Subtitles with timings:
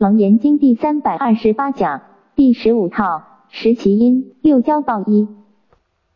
[0.00, 2.00] 楞严经第三百二十八讲
[2.34, 5.28] 第十五套十其因六交报一。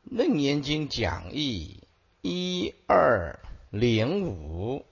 [0.04, 1.82] 楞严经讲义
[2.22, 4.86] 一二零五。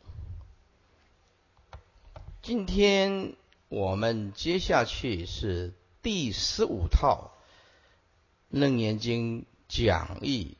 [2.42, 3.32] 今天
[3.70, 5.72] 我们接下去是
[6.02, 7.30] 第十五套
[8.50, 10.58] 楞严经讲义，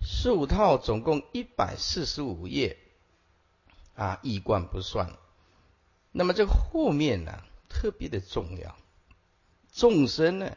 [0.00, 2.78] 十五套总共一百四十五页
[3.96, 5.10] 啊，一贯不算。
[6.16, 8.76] 那么这个后面呢，特别的重要。
[9.72, 10.56] 众生呢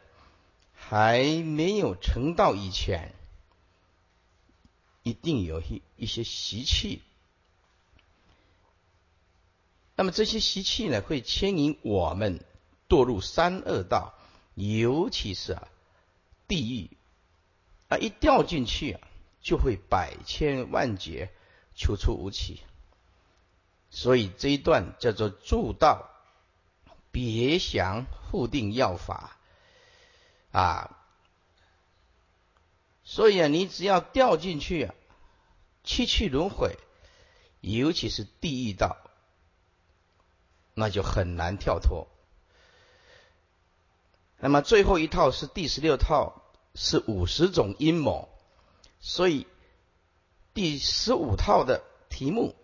[0.72, 3.12] 还没有成道以前，
[5.02, 7.02] 一定有一一些习气。
[9.96, 12.44] 那么这些习气呢，会牵引我们
[12.88, 14.14] 堕入三恶道，
[14.54, 15.66] 尤其是啊
[16.46, 16.96] 地狱
[17.88, 19.00] 啊，一掉进去啊，
[19.42, 21.32] 就会百千万劫，
[21.74, 22.60] 求出无期。
[23.90, 26.10] 所以这一段叫做助道
[27.10, 29.36] 别详互定要法
[30.52, 30.94] 啊。
[33.02, 34.94] 所以啊，你只要掉进去啊，
[35.82, 36.76] 七去轮回，
[37.62, 38.98] 尤其是地狱道，
[40.74, 42.06] 那就很难跳脱。
[44.38, 46.42] 那么最后一套是第十六套，
[46.74, 48.28] 是五十种阴谋，
[49.00, 49.46] 所以
[50.52, 52.54] 第十五套的题目。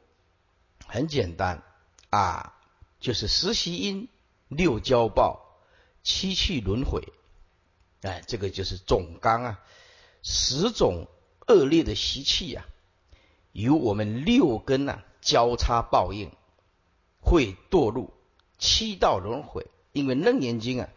[0.87, 1.63] 很简单
[2.11, 2.55] 啊，
[3.01, 4.09] 就是实习因、
[4.49, 5.59] 六交报、
[6.03, 7.13] 七去轮回，
[8.03, 9.61] 哎，这个就是总纲啊。
[10.23, 11.07] 十种
[11.47, 12.65] 恶劣的习气啊，
[13.53, 16.31] 由我们六根啊交叉报应，
[17.21, 18.15] 会堕入
[18.59, 19.67] 七道轮回。
[19.93, 20.89] 因为楞严经啊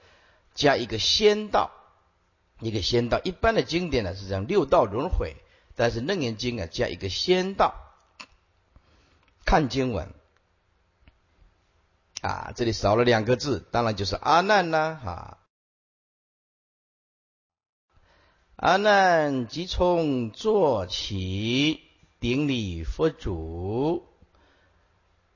[0.55, 1.72] 加一个仙道，
[2.61, 3.19] 一个仙道。
[3.23, 5.35] 一般的经典呢是讲六道轮回，
[5.75, 7.86] 但是楞严经啊加一个仙道。
[9.48, 10.14] 看经文
[12.22, 15.38] 啊，这里少了两个字，当然就是阿难啦，哈。
[18.58, 21.80] 阿难即从坐起，
[22.19, 24.06] 顶礼佛祖，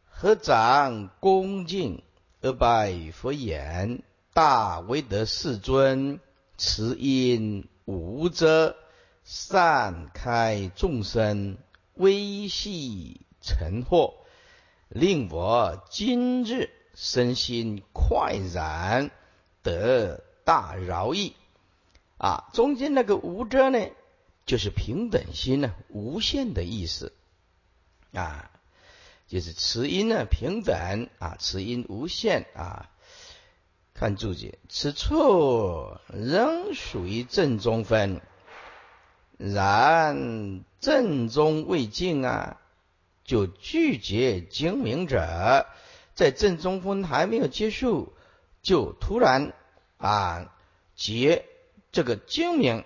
[0.04, 2.04] 合掌恭敬
[2.42, 4.04] 而拜佛言
[4.36, 6.20] ：“大威德世尊，
[6.58, 8.76] 慈音无遮，
[9.24, 11.58] 善开众生，
[11.94, 14.14] 微细。”成祸，
[14.90, 19.12] 令我今日身心快然
[19.64, 21.36] 得大饶益
[22.18, 22.50] 啊！
[22.54, 23.80] 中间那个无遮呢，
[24.46, 27.14] 就是平等心呢，无限的意思
[28.14, 28.52] 啊，
[29.28, 32.90] 就是慈音呢平等啊，慈音无限啊。
[33.94, 38.22] 看注解，此处仍属于正中分，
[39.38, 42.61] 然正中未尽啊。
[43.24, 45.66] 就拒绝精明者，
[46.14, 48.14] 在正中分还没有结束，
[48.62, 49.54] 就突然
[49.98, 50.54] 啊
[50.96, 51.46] 结
[51.92, 52.84] 这个精明。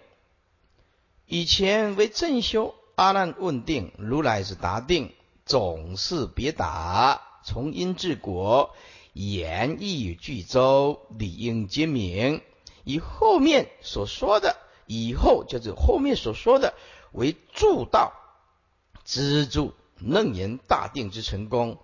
[1.25, 5.13] 以前为正修，阿难问定，如来是答定，
[5.45, 8.75] 总是别答，从因至果，
[9.13, 12.41] 言意具周，理应皆明。
[12.83, 16.75] 以后面所说的，以后就是后面所说的
[17.11, 18.13] 为助道
[19.03, 19.73] 支柱。
[19.99, 21.79] 楞严大定之成功，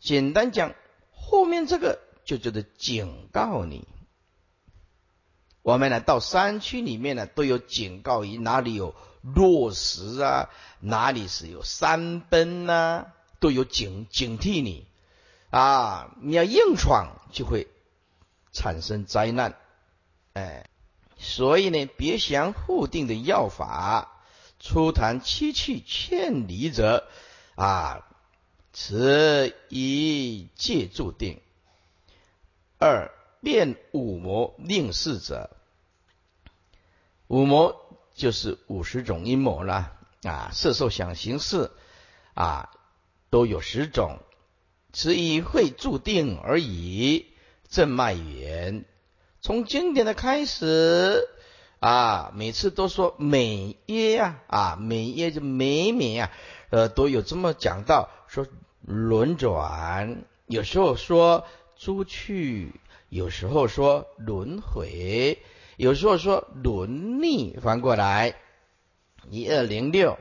[0.00, 0.74] 简单讲，
[1.12, 3.86] 后面这个就叫做警告你。
[5.62, 13.06] 我们呢到山区里面呢都有警告仪，哪里有落石啊，哪里是有山崩呐，
[13.40, 14.86] 都有警警惕你
[15.50, 16.14] 啊！
[16.22, 17.66] 你要硬闯就会
[18.52, 19.56] 产生灾难，
[20.34, 20.70] 哎，
[21.18, 24.22] 所以呢，别想护定的要法，
[24.60, 27.08] 初谈七气欠离者。
[27.56, 28.06] 啊，
[28.72, 31.40] 此一戒注定。
[32.78, 35.50] 二变五魔令事者，
[37.26, 37.74] 五魔
[38.14, 41.70] 就是五十种阴谋了啊，色受想行识
[42.34, 42.70] 啊，
[43.30, 44.18] 都有十种，
[44.92, 47.26] 此一会注定而已。
[47.68, 48.84] 正脉源，
[49.40, 51.26] 从经典的开始
[51.80, 56.30] 啊，每次都说每耶呀啊，每耶就每每呀。
[56.76, 58.46] 呃，都有这么讲到，说
[58.82, 61.46] 轮转，有时候说
[61.78, 62.70] 出去，
[63.08, 65.38] 有时候说轮回，
[65.78, 68.34] 有时候说轮逆，翻过来，
[69.30, 70.18] 一二零六，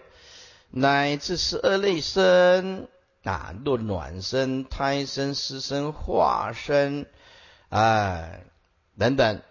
[0.69, 2.87] 乃至十二类生
[3.25, 7.05] 啊，若卵生、胎生、湿生、化生
[7.67, 8.29] 啊
[8.97, 9.41] 等等，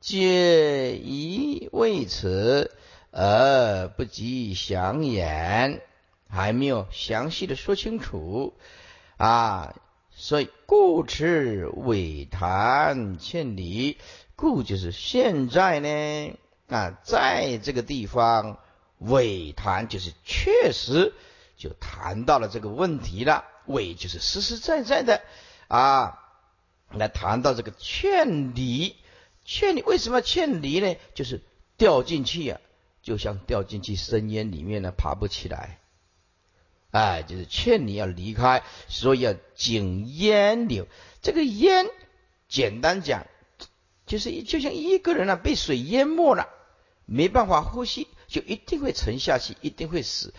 [0.00, 2.74] 皆以为此
[3.10, 5.82] 而不及想言。
[6.28, 8.54] 还没有详细的说清楚
[9.16, 9.74] 啊，
[10.10, 13.98] 所以故持尾谈千里，
[14.34, 16.38] 故就是现在呢
[16.68, 18.58] 啊，在这个地方
[18.98, 21.12] 尾谈就是确实
[21.56, 25.22] 就谈到了这个问题了，尾就是实实在在的
[25.68, 26.18] 啊，
[26.90, 28.96] 来谈到这个劝离，
[29.44, 30.96] 劝离为什么劝离呢？
[31.14, 31.42] 就是
[31.76, 32.60] 掉进去啊，
[33.02, 35.78] 就像掉进去深渊里面呢，爬不起来。
[36.96, 40.88] 哎，就是劝你要离开，所以要井淹流。
[41.20, 41.90] 这个烟，
[42.48, 43.26] 简单讲，
[44.06, 46.48] 就是就像一个人啊被水淹没了，
[47.04, 50.32] 没办法呼吸，就一定会沉下去，一定会死。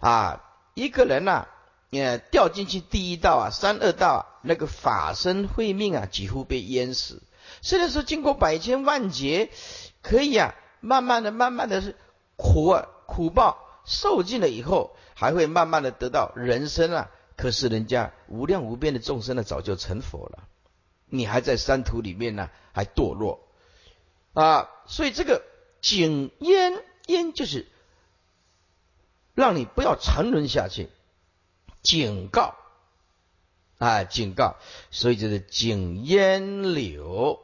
[0.00, 0.44] 啊，
[0.74, 1.46] 一个人呐，
[1.92, 7.22] 呃，掉进去第一道啊，三恶道啊，那个法身慧命啊，几乎被淹死。
[7.62, 9.48] 虽然说经过百千万劫，
[10.02, 11.96] 可以啊，慢慢的、慢慢的是
[12.36, 13.56] 苦啊，苦报
[13.86, 14.94] 受尽了以后。
[15.22, 17.08] 还会慢慢的得到人生啊！
[17.36, 20.48] 可是人家无量无边的众生呢，早就成佛了，
[21.06, 23.38] 你还在山土里面呢，还堕落
[24.32, 24.68] 啊！
[24.86, 25.44] 所以这个
[25.80, 27.68] 警烟烟就是
[29.36, 30.88] 让你不要沉沦下去，
[31.82, 32.56] 警告
[33.78, 34.56] 啊，警告！
[34.90, 37.38] 所以就是警烟柳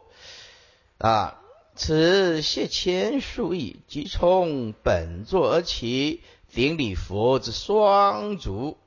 [0.98, 1.40] 啊，
[1.76, 6.24] 此谢千数亿，即从本座而起。
[6.52, 8.78] 顶礼佛之双足，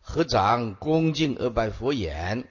[0.00, 2.48] 合掌恭敬而拜佛言：“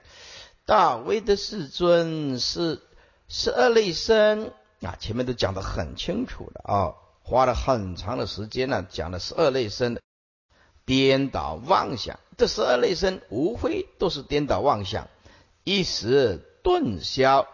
[0.64, 2.80] 大威德世尊是
[3.28, 10.00] 十二类身啊！”前面都讲得很清楚了啊，花了很长的时间呢，讲了十二类身的
[10.86, 12.18] 颠倒妄想。
[12.38, 15.08] 这十二类身无非都是颠倒妄想，
[15.64, 17.48] 一时顿消，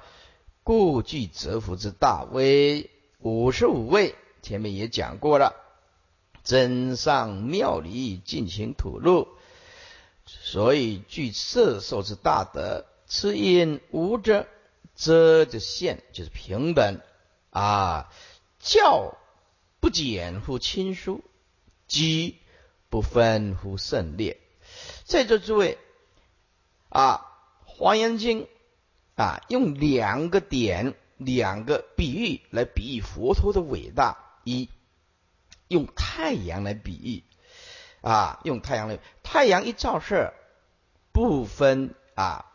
[0.62, 2.90] 故具折伏之大威。
[3.18, 5.65] 五十五位前面也讲过了。
[6.46, 9.26] 真上庙里进行吐露，
[10.24, 12.86] 所以具色受之大德。
[13.08, 14.46] 此因无遮，
[14.94, 17.00] 遮就现，就是平等
[17.50, 18.12] 啊。
[18.60, 19.16] 教
[19.80, 21.24] 不简乎亲疏，
[21.88, 22.38] 机
[22.90, 24.38] 不分乎胜劣。
[25.02, 25.78] 在座诸位
[26.88, 27.26] 啊，
[27.68, 28.42] 《华严经》
[29.16, 34.18] 啊，用两个点、两个比喻来比喻佛陀的伟大。
[34.44, 34.68] 一
[35.68, 37.24] 用太阳来比喻
[38.00, 40.32] 啊，用太阳来，太阳一照射，
[41.12, 42.46] 不分啊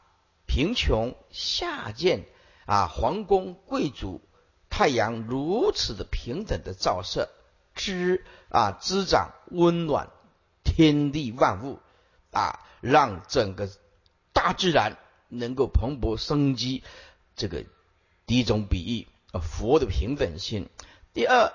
[0.46, 2.26] 贫穷下贱
[2.66, 4.22] 啊皇宫贵族，
[4.70, 7.28] 太阳如此的平等的照射，
[7.76, 10.10] 滋啊滋长温暖
[10.64, 11.80] 天地万物
[12.32, 13.70] 啊，让整个
[14.32, 14.98] 大自然
[15.28, 16.84] 能够蓬勃生机。
[17.36, 17.66] 这个
[18.26, 20.70] 第一种比喻啊，佛的平等性。
[21.14, 21.52] 第二。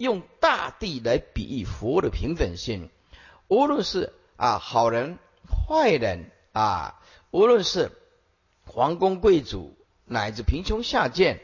[0.00, 2.88] 用大地来比喻佛的平等性，
[3.48, 6.98] 无论是啊好人坏人啊，
[7.30, 7.92] 无论是
[8.64, 9.76] 皇宫贵族
[10.06, 11.42] 乃至贫穷下贱，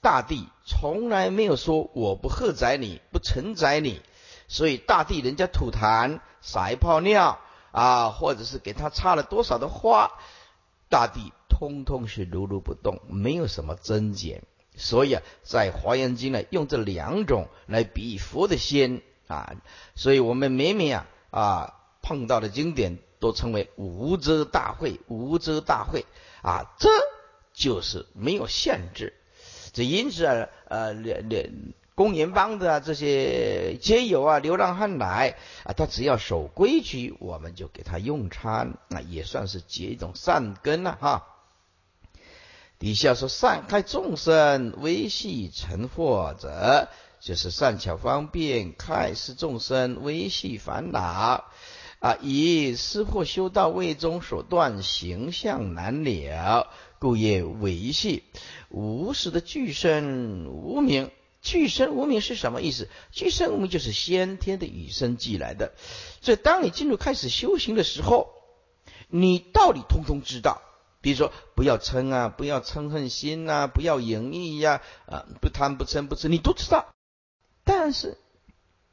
[0.00, 4.00] 大地从来没有说我不荷载你，不承载你。
[4.48, 7.38] 所以大地人家吐痰撒一泡尿
[7.72, 10.12] 啊，或者是给他插了多少的花，
[10.88, 14.44] 大地通通是如如不动，没有什么增减。
[14.78, 19.56] 所以啊，在华严经呢，用这两种来比喻佛的仙啊，
[19.94, 26.06] 所以我们每每啊啊碰到的经典都称为无遮大会，无遮大会
[26.40, 26.88] 啊，这
[27.52, 29.12] 就是没有限制。
[29.72, 41.26] 这因此啊，呃，连连公园帮的这些街友啊，流浪汉来啊，他只要守规矩，我们就给他用餐，那也算是结一种善根了哈。
[42.78, 46.88] 底下说善开众生微细成惑者，
[47.20, 51.44] 就是善巧方便开示众生微细烦恼
[51.98, 56.68] 啊，以失惑修道位中所断形象难了，
[57.00, 58.22] 故也维系
[58.68, 61.10] 无始的具身无名。
[61.42, 62.88] 具身无名是什么意思？
[63.10, 65.72] 具身无名就是先天的与生俱来的。
[66.20, 68.28] 所以当你进入开始修行的时候，
[69.08, 70.62] 你道理通通知道。
[71.00, 76.92] 比如说，不要嗔啊，不要嗔恨心呐，不要淫欲呀，啊，不贪不嗔不痴，你都知道。
[77.64, 78.18] 但是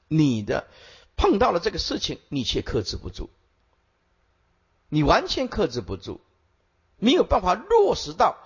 [0.08, 0.68] 你的
[1.16, 3.30] 碰到了这个事情，你却克制不住，
[4.90, 6.22] 你完全克制不住，
[6.98, 8.38] 没有办法落实到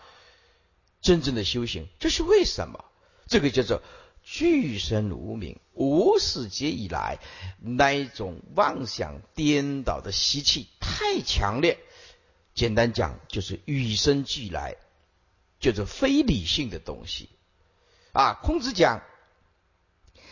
[1.02, 1.88] 真正的修行。
[2.00, 2.86] 这是为什么？
[3.28, 3.84] 这个叫做
[4.24, 7.20] 具身无名，无始劫以来
[7.60, 11.78] 那一种妄想颠倒的习气太强烈。
[12.60, 14.76] 简单讲，就是与生俱来，
[15.62, 17.30] 就是非理性的东西
[18.12, 18.34] 啊。
[18.44, 19.02] 孔子讲，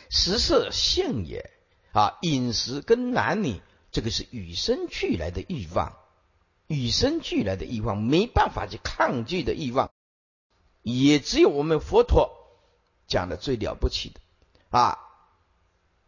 [0.09, 1.49] 食色性也
[1.93, 3.61] 啊，饮食跟男女，
[3.93, 5.95] 这个是与生俱来的欲望
[6.67, 9.89] 与生俱来的欲望，没办法去抗拒的欲望，
[10.81, 12.29] 也只有我们佛陀
[13.07, 14.19] 讲的最了不起的
[14.69, 14.99] 啊，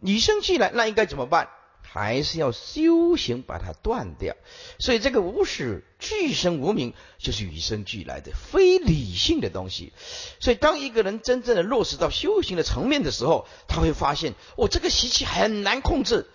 [0.01, 1.49] 与生俱来，那应该怎么办？
[1.91, 4.35] 还是要修行把它断掉。
[4.77, 9.91] 所以这个无始俱生无明，就是与生俱来的非理性的东西。
[10.39, 16.27] 所以当一个人真正的落实到修行的层面的时候，他会发现，我这个习气很难控制。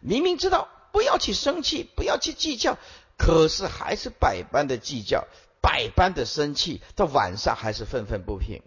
[0.00, 2.78] 明明知道不要去生气，不要去计较。
[3.18, 5.26] 可是还是百般的计较，
[5.62, 8.60] 百般的生气，到晚上还是愤愤不平。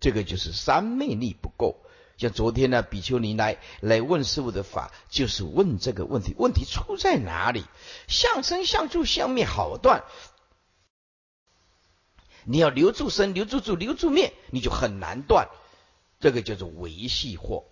[0.00, 1.82] 这个就是三昧力不够。
[2.16, 7.64] 像昨天呢，比丘尼来来问师傅的法，就是问这个问题：问题出在哪里？
[8.08, 10.04] 相生相住相灭好断，
[12.44, 15.48] 你要留住生，留住住，留住灭，你就很难断。
[16.18, 17.64] 这个叫做维系惑，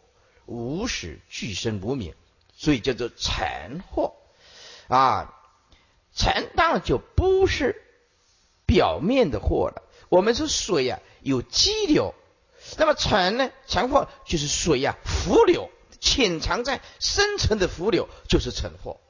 [0.44, 2.14] 无始俱生无灭，
[2.54, 4.12] 所以叫做禅惑
[4.88, 5.34] 啊。
[6.14, 7.82] 尘当然就不是
[8.66, 9.82] 表面的货了。
[10.10, 12.14] 我们说水呀有激流，
[12.76, 13.50] 那么船呢？
[13.66, 19.00] 尘货就是水呀浮流，潜藏在深层的浮流就是尘货。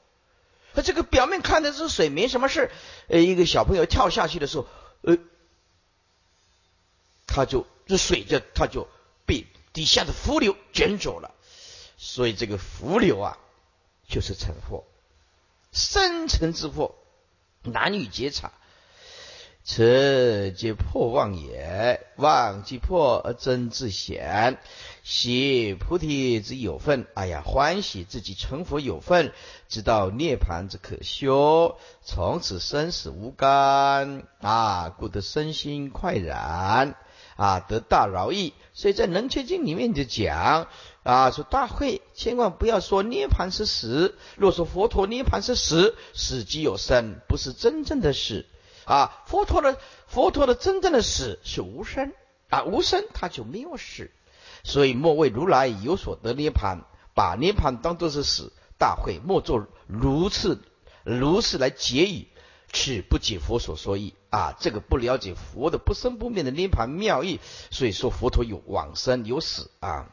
[0.74, 2.70] 那这个表面看的是水，没什么事。
[3.08, 4.66] 呃，一个小朋友跳下去的时候，
[5.02, 5.16] 呃，
[7.26, 8.88] 他就这水就他就
[9.24, 11.32] 被底下的浮流卷走了。
[11.96, 13.38] 所以这个浮流啊，
[14.08, 14.84] 就是尘货。
[15.72, 16.94] 深层之货，
[17.62, 18.52] 难以觉察，
[19.66, 22.06] 此皆破妄也。
[22.16, 24.58] 妄即破而真自显，
[25.02, 27.06] 喜菩提之有份。
[27.14, 29.32] 哎呀，欢喜自己成佛有份，
[29.70, 36.94] 知道涅盘之可修，从此生死无干啊，故得身心快然
[37.36, 38.52] 啊，得大饶益。
[38.74, 40.68] 所以在《能切经》里面就讲。
[41.04, 44.14] 啊，说大会千万不要说涅盘是死。
[44.36, 48.44] 若说佛陀涅盘是死，死即有生，不是真正的死。
[48.84, 52.12] 啊，佛陀的佛陀的真正的死是无生
[52.48, 54.10] 啊，无生他就没有死。
[54.62, 58.52] 所以莫为如来有所得涅盘，把涅盘当作是死。
[58.76, 60.60] 大会莫作如此
[61.04, 62.26] 如是来解语，
[62.72, 64.56] 此不解佛所说意啊。
[64.58, 70.10] 这个不了解佛的不生不灭的涅盘妙意，所以说佛陀有往生有死啊。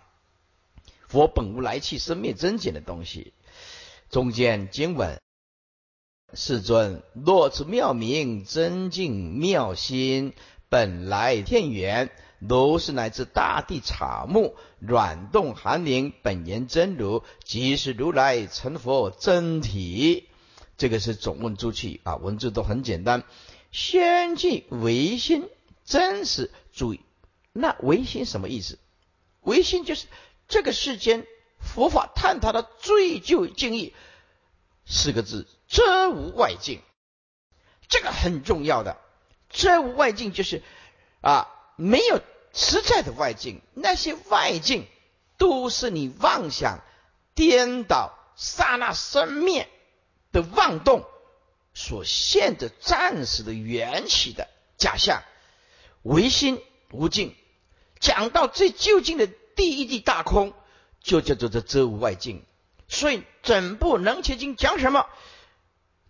[1.07, 3.33] 佛本无来去生灭增减的东西。
[4.09, 5.19] 中间经文，
[6.33, 10.33] 世尊若知妙明真净妙心，
[10.69, 12.09] 本来天元，
[12.39, 20.27] 如是乃至大地草木，软动寒凝，本言真如，即是如来成佛真体。
[20.77, 23.23] 这个是总问诸器啊，文字都很简单。
[23.71, 25.49] 先记唯心
[25.85, 27.01] 真实，注意，
[27.53, 28.79] 那唯心什么意思？
[29.41, 30.07] 唯心就是。
[30.47, 31.25] 这个世间
[31.61, 33.93] 佛法探讨的最究竟义
[34.85, 36.81] 四个字：遮无外境。
[37.87, 38.97] 这个很重要的，
[39.49, 40.61] 遮无外境就是
[41.21, 42.21] 啊，没有
[42.53, 44.85] 实在的外境，那些外境
[45.37, 46.79] 都是你妄想
[47.33, 49.69] 颠倒、刹那生灭
[50.31, 51.05] 的妄动
[51.73, 54.47] 所现的暂时的缘起的
[54.77, 55.23] 假象。
[56.03, 56.61] 唯心
[56.91, 57.35] 无境，
[57.99, 59.29] 讲到最究竟的。
[59.53, 60.53] 第一地大空
[61.01, 62.45] 就叫做这遮无外境，
[62.87, 65.05] 所以整部能切经讲什么？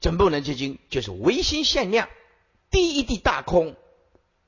[0.01, 2.10] 整部能切经就是唯心限量，
[2.70, 3.77] 第一地大空，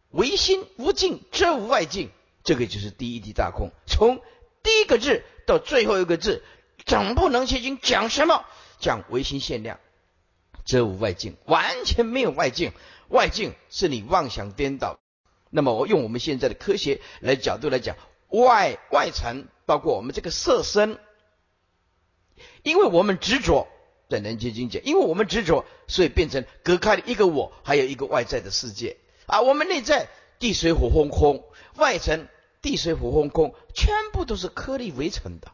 [0.10, 2.10] 唯心无尽，则无外境，
[2.44, 3.70] 这个就是第一地大空。
[3.86, 4.20] 从
[4.64, 6.44] 第一个字到最后一个字，
[6.84, 8.44] 整部能切经讲什么？
[8.80, 9.80] 讲唯心限量，
[10.66, 12.74] 则无外境，完全没有外境，
[13.08, 15.00] 外境是你妄想颠倒。
[15.50, 17.96] 那么我用我们现在的科学来角度来讲。
[18.30, 20.98] 外外层包括我们这个色身，
[22.64, 23.68] 因为我们执着
[24.14, 29.42] 在人间境界，因为我们执着，所以变成隔开了一个我，还有一个外在的世界啊。
[29.42, 31.44] 我们内在地水火风空，
[31.78, 32.28] 外层
[32.62, 35.52] 地水火风空，全部都是颗粒围成的，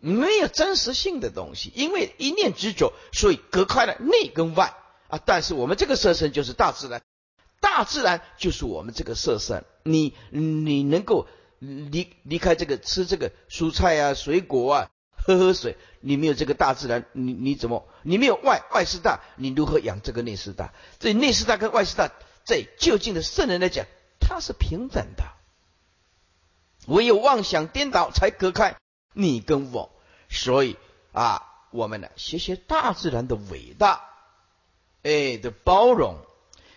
[0.00, 1.72] 没有真实性的东西。
[1.74, 4.74] 因为一念执着，所以隔开了内跟外
[5.08, 5.18] 啊。
[5.24, 7.02] 但是我们这个色身就是大自然，
[7.60, 11.26] 大自然就是我们这个色身，你你能够。
[11.62, 14.90] 离离开这个吃这个蔬菜啊水果啊
[15.22, 20.72] 喝喝水，你没有这个大自然，你你怎么你没有外外四大，你如何养这个内四大？
[20.98, 22.10] 这内四大跟外四大
[22.44, 23.86] 在就近的圣人来讲，
[24.18, 25.24] 它是平等的。
[26.86, 28.76] 唯有妄想颠倒，才隔开
[29.12, 29.92] 你跟我。
[30.28, 30.76] 所以
[31.12, 34.04] 啊，我们呢学学大自然的伟大，
[35.02, 36.16] 哎的包容。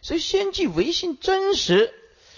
[0.02, 1.94] 所以先具唯心真实。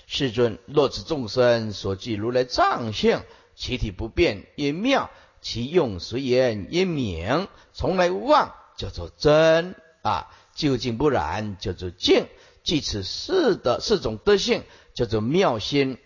[0.07, 3.23] 世尊，若此众生所具如来藏性，
[3.55, 5.09] 其体不变也妙，
[5.45, 10.25] 其用随言也明，从来无妄，叫做真啊！
[10.55, 12.25] 究竟不然，叫做净。
[12.63, 14.63] 即此四的四种德性，
[14.95, 15.99] 叫做妙心。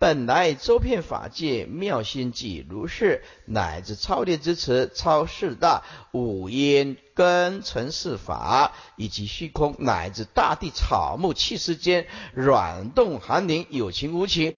[0.00, 14.56] 本来周遍法界妙心即如是，乃至超烈之词、超世大五音根尘世法，以及虚空，乃至大地草木气世间软动寒凝有情无情，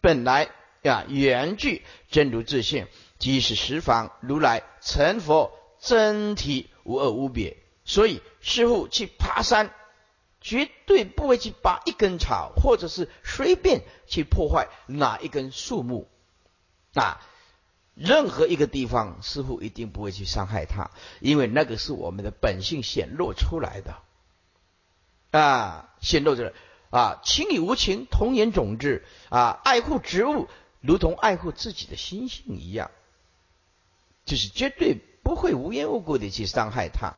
[0.00, 0.48] 本来
[0.80, 2.86] 呀原具真如自性，
[3.18, 7.56] 即是十方如来成佛真体无二无别。
[7.84, 9.70] 所以师傅去爬山。
[10.38, 16.08] 绝对不会去拔一根草，或者是随便去破坏哪一根树木
[16.94, 17.20] 啊！
[17.94, 23.96] 任何一个地方，师傅一定不会去伤害它，因为那个是我们的本性显露出来的
[25.32, 26.54] 啊，显露着
[26.90, 30.46] 啊，情与无情同源种质啊，爱护植物
[30.80, 32.92] 如同爱护自己的心性一样，
[34.26, 37.16] 就是绝对不会无缘无故的去伤害他。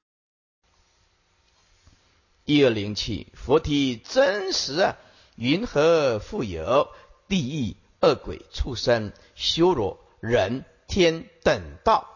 [2.44, 4.96] 一二灵气，佛体真实啊！
[5.34, 6.88] 云何复有
[7.26, 12.06] 地狱、恶鬼、畜生、修罗、人天等道？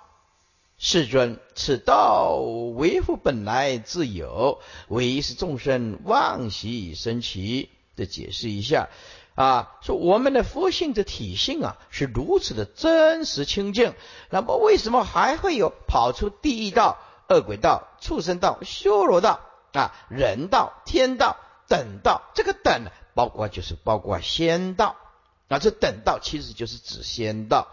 [0.78, 7.68] 世尊，此道维护本来自有，唯是众生妄习生起。
[7.94, 8.88] 的解释一下
[9.34, 13.94] 啊，说我们的佛性的体性啊是如此的真实清净，
[14.30, 16.98] 那么为什么还会有跑出地狱道、
[17.28, 19.40] 恶鬼道、畜生道、修罗道？
[19.72, 22.84] 啊，人道、天道、等道，这个等
[23.14, 24.96] 包括就是包括仙道
[25.48, 27.68] 啊，这等道其实就是指仙道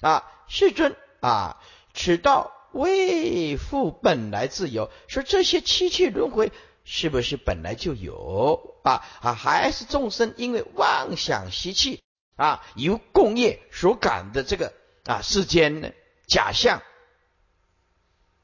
[0.00, 0.24] 啊。
[0.48, 1.58] 世尊啊，
[1.92, 6.52] 此道为复本来自由，说这些七气轮回
[6.84, 9.04] 是不是本来就有啊？
[9.20, 12.02] 啊，还是众生因为妄想习气
[12.36, 14.72] 啊，由共业所感的这个
[15.04, 15.94] 啊世间的
[16.26, 16.82] 假象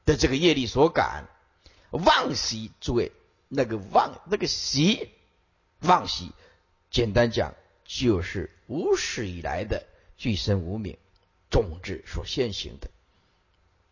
[0.05, 1.27] 的这个业力所感。
[1.91, 3.11] 妄习，诸位，
[3.47, 5.09] 那个妄，那个习，
[5.79, 6.31] 妄习，
[6.91, 10.97] 简单讲就是无始以来的具身无名
[11.49, 12.91] 种子所现行的。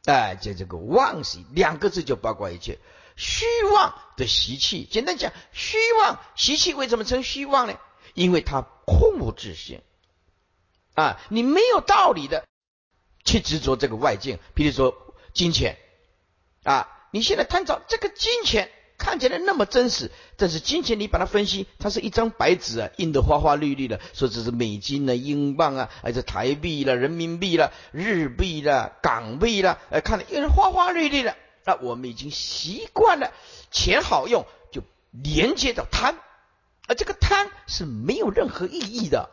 [0.06, 2.78] 哎，就这个妄习两个字就包括一切
[3.18, 4.88] 虚妄的习气。
[4.90, 7.78] 简单讲，虚妄习气为什么称虚妄呢？
[8.14, 9.82] 因为它空无自性
[10.94, 12.46] 啊，你没有道理的
[13.26, 14.96] 去执着这个外境，比如说
[15.34, 15.78] 金钱
[16.64, 16.94] 啊。
[17.10, 33.32] 你现在探讨这个金钱看起来那么真实，但是金钱你把它分析，它是一张白纸啊，印的花花绿绿的，说这是美金呢、英镑啊，还是台币了、人民币了、日币了、港币了，呃，看的印的花花绿绿的，那我们已经习惯了，
[33.70, 36.16] 钱好用就连接到贪，
[36.88, 39.30] 而这个贪是没有任何意义的，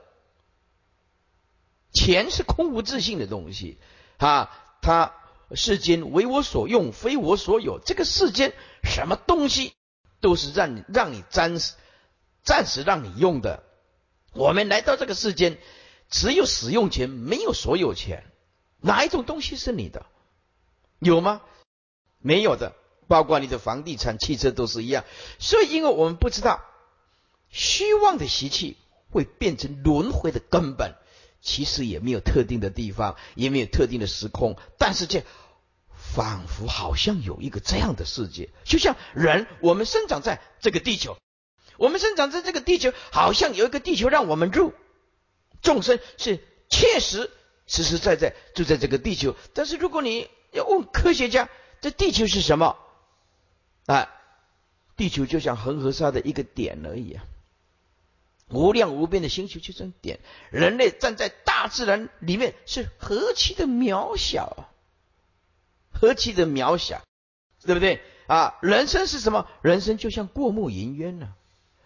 [1.92, 3.79] 钱是空无自信的东西
[4.18, 4.51] 啊，
[4.83, 5.14] 它。
[5.55, 7.79] 世间为我所用，非我所有。
[7.79, 9.75] 这个世间什么东西
[10.20, 11.75] 都是让你让你暂时
[12.42, 13.62] 暂时让你用的。
[14.33, 15.59] 我们来到这个世间，
[16.09, 18.25] 只有使用权，没有所有权。
[18.81, 20.07] 哪一种东西是你的？
[20.99, 21.42] 有吗？
[22.24, 22.72] 没有的。
[23.06, 25.04] 包括你的房地产、汽车都是一样。
[25.38, 26.60] 所以，因为我们不知道
[27.50, 28.76] 虚妄的习气
[29.10, 30.96] 会变成轮回的根本。
[31.46, 35.24] 其实也没有特定的地方，也没有特定的时空，但是这
[35.94, 41.18] 仿佛好像有一个这样的世界，就像人，我们生长在这个地球，
[41.76, 44.72] 我们生长在这个地球，好像有一个地球让我们住。
[45.60, 47.30] 众生是确实
[47.66, 51.50] 实实在在住在这个地球，但是如果你要问科学家，
[51.85, 52.79] 这地球是什么？
[53.85, 54.11] 啊，
[54.97, 57.27] 地球就像恒河沙的一个点而已啊。
[58.49, 60.18] 无量无边的星球就这点，
[60.51, 64.73] 人类站在大自然里面是何其的渺小啊，
[65.92, 67.03] 何其的渺小，
[67.66, 68.57] 对不对啊？
[68.62, 69.47] 人生是什么？
[69.61, 71.35] 人生就像过目云烟呢，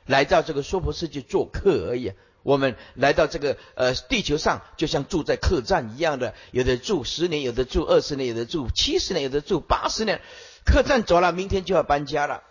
[0.07, 2.13] 来到这个娑婆世界做客而已。
[2.43, 10.21] 我们来到这个呃地球上，就像住在客栈一样的，有的住十年，有的住二十年，有的住七十年，有的住八十年。
[10.65, 12.43] 客栈走了，明天就要搬家了，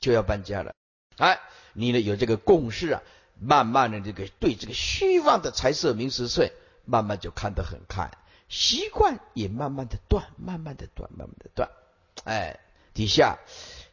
[0.00, 0.74] 就要搬家了，
[1.16, 1.40] 哎。
[1.72, 3.02] 你呢有这个共识啊，
[3.38, 6.52] 慢慢的这个对这个虚妄的财色名食睡，
[6.84, 8.10] 慢慢就看得很开，
[8.48, 11.70] 习惯也慢慢的断，慢慢的断，慢慢的断。
[12.24, 12.58] 哎，
[12.92, 13.38] 底下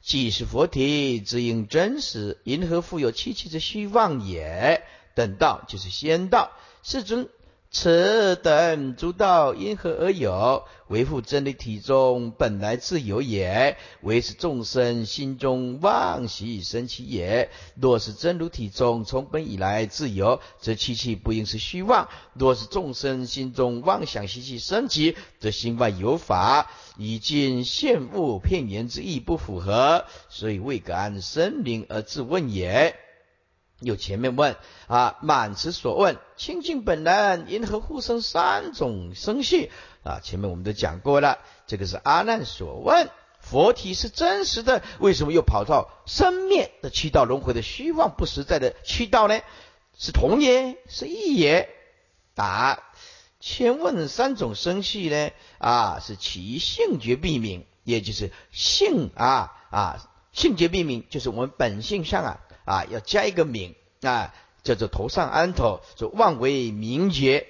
[0.07, 4.81] 既是佛体，只应真实，银河富有七七之虚妄也？
[5.13, 7.27] 等道就是仙道，世尊
[7.69, 10.63] 此等诸道因何而有？
[10.87, 17.49] 维护真理体中本来自有也，为是众生心中妄习生起也。
[17.75, 32.95] 若是真如体中从本以来自由，则其气不应是虚妄；若是众生心中妄想习气生起，则心外有法，已尽现物片言之意不符合，所以未敢生灵而自问也。
[33.79, 34.55] 有前面问
[34.87, 39.71] 啊，满词所问，清净本人因何互生三种生系
[40.03, 40.19] 啊？
[40.23, 41.37] 前面我们都讲过了，
[41.67, 43.09] 这个是阿难所问。
[43.39, 49.39] 佛体是真实的，为什么又跑到生灭的七道轮回的虚妄不实在的七道呢？
[49.97, 51.69] 是同也，是异也。
[52.33, 52.83] 答：
[53.39, 55.29] 前问三种生系呢？
[55.59, 62.39] 啊，是其性觉必明，也就是性啊啊，性觉必明，就是我们本性上啊。
[62.67, 67.47] 啊，要加一个名啊，叫做头上安头，说妄为名觉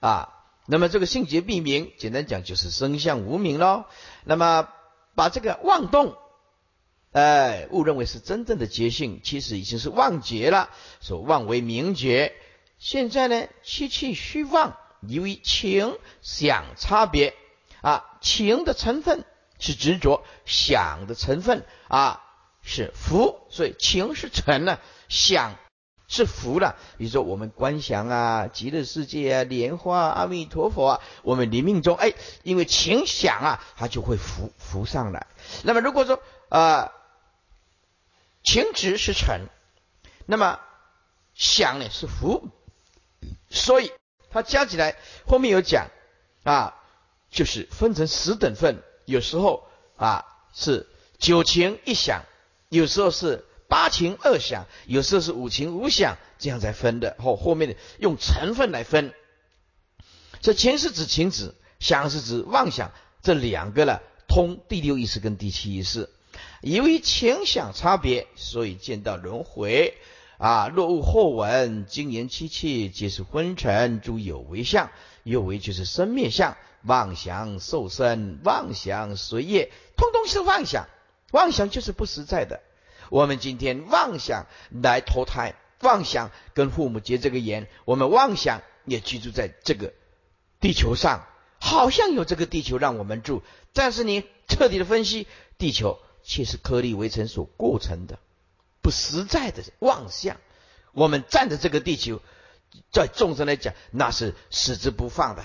[0.00, 0.34] 啊。
[0.66, 3.84] 那么这个性觉必名，简单讲就是生相无名喽。
[4.24, 4.68] 那么
[5.14, 6.16] 把这个妄动，
[7.12, 10.70] 哎，误认为是真正的觉性，其实已经是妄觉了。
[11.00, 12.34] 说妄为名觉，
[12.78, 17.34] 现在呢，七气虚妄，由于情想差别
[17.80, 19.24] 啊，情的成分
[19.60, 22.24] 是执着，想的成分啊。
[22.62, 25.56] 是福，所以情是成了，想
[26.06, 26.76] 是福了。
[26.96, 35.26] 比如说我们观想啊，极乐世界啊，莲花、阿弥陀佛啊，我们临命中，哎，因为情想啊，它就会浮浮上来。
[35.64, 36.92] 那么如果说啊，
[38.44, 39.48] 情执是成，
[40.24, 40.60] 那么
[41.34, 42.48] 想呢是福，
[43.50, 43.92] 所以
[44.30, 44.96] 它加起来
[45.26, 45.88] 后面有讲
[46.44, 46.80] 啊，
[47.28, 52.22] 就是分成十等份，有时候啊是九情一想。
[52.72, 57.14] 有时候是八情二想，有时候是五情五想，这样才分的。
[57.18, 59.12] 后后面的用成分来分，
[60.40, 62.90] 这情是指情子，想是指妄想，
[63.22, 66.08] 这两个呢通第六意识跟第七意识。
[66.62, 69.92] 由于情想差别，所以见到轮回
[70.38, 70.68] 啊。
[70.68, 74.90] 若悟后闻，经言七气皆是昏沉，诸有为相，
[75.24, 80.88] 有为就是生灭相，妄想受身，妄想随业，通通是妄想。
[81.32, 82.60] 妄想就是不实在的。
[83.10, 89.92] 我们今天妄想来投胎，妄想跟父母结这个缘，我们妄想也居住在这个
[90.60, 91.26] 地球上，
[91.58, 93.42] 好像有这个地球让我们住。
[93.72, 95.26] 但是你彻底的分析，
[95.58, 98.18] 地球却是颗粒围城所构成的，
[98.80, 100.36] 不实在的妄想。
[100.92, 102.20] 我们站的这个地球，
[102.92, 105.44] 在众生来讲，那是死之不放的。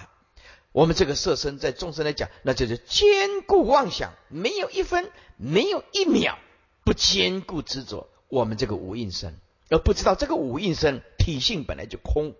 [0.77, 6.37] 我们这个色身，在众生来讲，那就是坚固妄想，没有一分，没有一秒
[6.85, 8.07] 不坚固执着。
[8.29, 9.39] 我们这个无应身，
[9.71, 12.35] 而不知道这个无应身体性本来就空，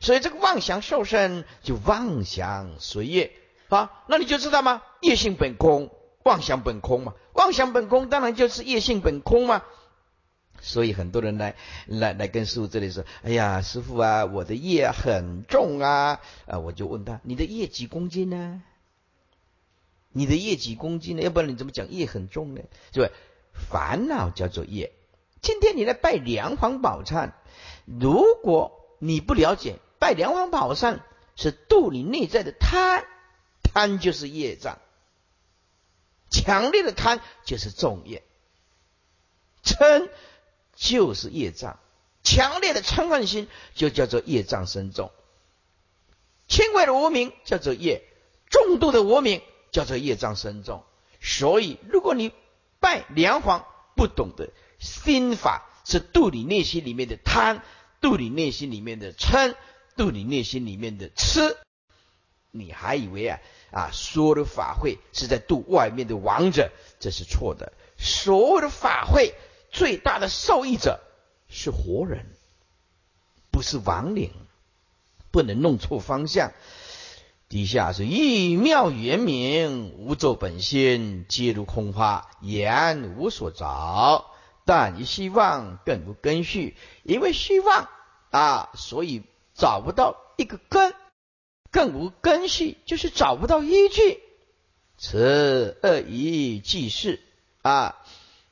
[0.00, 3.32] 所以这个妄想受身就妄想随业
[3.70, 4.04] 啊。
[4.06, 4.82] 那你就知道吗？
[5.00, 5.90] 业性本空，
[6.24, 7.14] 妄想本空嘛。
[7.32, 9.64] 妄想本空，当然就是业性本空嘛。
[10.60, 11.54] 所以很多人来
[11.86, 18.62] 来来跟师傅这里说：“哎呀，师傅啊，我的业很重啊！”啊，我就问他：“你的业几公斤呢？
[20.10, 21.22] 你的业几公斤呢？
[21.22, 22.62] 要不然你怎么讲业很重呢？
[22.92, 23.08] 是吧？
[23.52, 24.92] 烦恼叫做业。
[25.40, 27.32] 今天你来拜梁皇宝忏，
[27.84, 30.98] 如果你不了解，拜梁皇宝忏
[31.36, 33.04] 是度你内在的贪，
[33.62, 34.78] 贪就是业障，
[36.30, 38.24] 强烈的贪就是重业，
[39.62, 40.08] 嗔。”
[40.78, 41.80] 就是业障，
[42.22, 45.10] 强烈的嗔恨心就叫做业障深重，
[46.46, 48.04] 轻微的无名叫做业，
[48.48, 50.84] 重度的无名叫做业障深重。
[51.20, 52.30] 所以，如果你
[52.78, 57.60] 拜梁皇不懂得心法，是度你内心里面的贪，
[58.00, 59.56] 度你内心里面的嗔，
[59.96, 61.56] 度你内心里面的痴，
[62.52, 63.40] 你还以为啊
[63.72, 67.72] 啊，所有的法会是在度外面的王者，这是错的。
[67.98, 69.34] 所有的法会。
[69.78, 70.98] 最大的受益者
[71.48, 72.26] 是活人，
[73.52, 74.32] 不是亡灵，
[75.30, 76.50] 不能弄错方向。
[77.48, 84.26] 底下是意妙圆明，无咒本心，皆如空花，言无所着。
[84.64, 87.88] 但希望更无根续，因为希望
[88.30, 89.22] 啊，所以
[89.54, 90.92] 找不到一个根，
[91.70, 94.18] 更无根续，就是找不到依据。
[94.98, 97.20] 此恶意即是
[97.62, 97.94] 啊。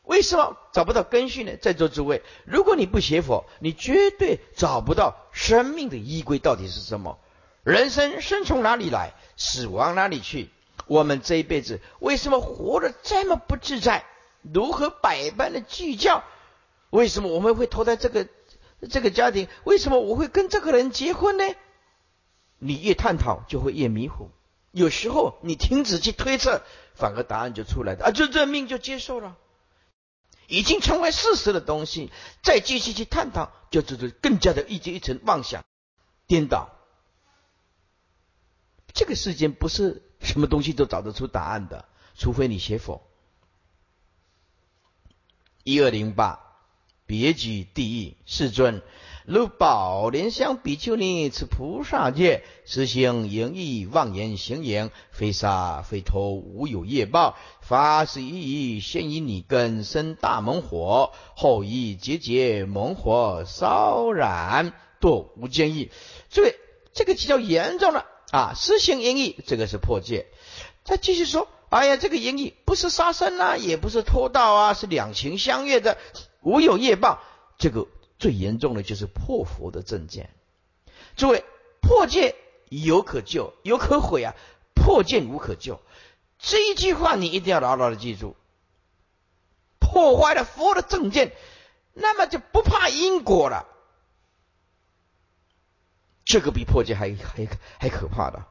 [0.07, 1.57] 为什么找不到根绪呢？
[1.61, 7.19] 在座诸位，如果你不学佛，你绝对找不到生命的依归到底是什么。
[7.65, 10.49] 人生生从哪里来，死亡哪里去？
[10.87, 14.05] 我们这一辈子为什么活得这么不自在？
[14.43, 16.23] 如何百般的计较？
[16.91, 18.29] 为什么我们会投在这个
[18.89, 19.49] 这个家庭？
[19.65, 21.45] 为什么我会跟这个人结婚呢？
[22.61, 24.31] 你越探讨就会越迷糊。
[24.71, 26.63] 有时候你停止去推测，
[26.95, 28.11] 反而答案就出来了啊！
[28.13, 29.37] 就认命就接受了，
[30.49, 32.11] 已经成为事实的东西，
[32.43, 35.65] 再继续去探讨，就只是更加的一阶一层妄想
[36.27, 36.71] 颠倒。
[38.95, 43.07] 这个世间不是什么东西都找得出答案的，除非你学佛。
[45.65, 46.41] 一二零八，
[47.07, 48.83] 别具地狱，世尊。
[49.29, 57.37] 如宝莲香比丘尼，此菩萨戒，实行淫意妄言行淫，非杀非偷，无有业报。
[57.61, 65.91] 发是一先以你根生大猛火，后以节节猛火烧燃，堕无间狱。
[66.31, 66.55] 这位
[66.93, 68.53] 这个比较严重了啊！
[68.55, 70.29] 实行淫意，这个是破戒。
[70.85, 75.99] 他继续说：哎呀，这个淫意不是杀生啊，也不是偷盗啊，是两情相悦的，
[76.43, 77.19] 无有业报。
[77.59, 77.89] 这个。
[78.19, 80.31] 最严重的就是破佛的正见。
[81.17, 81.45] 诸位，
[81.81, 82.35] 破戒
[82.69, 84.35] 有可救，有可毁啊！
[84.75, 85.81] 破戒无可救，
[86.39, 88.37] 这一句话你一定要牢牢的记住。
[89.79, 91.33] 破坏了佛的正见，
[91.93, 93.67] 那么就不怕因果了。
[96.25, 97.49] 这个比破戒还还
[97.79, 98.45] 还可怕的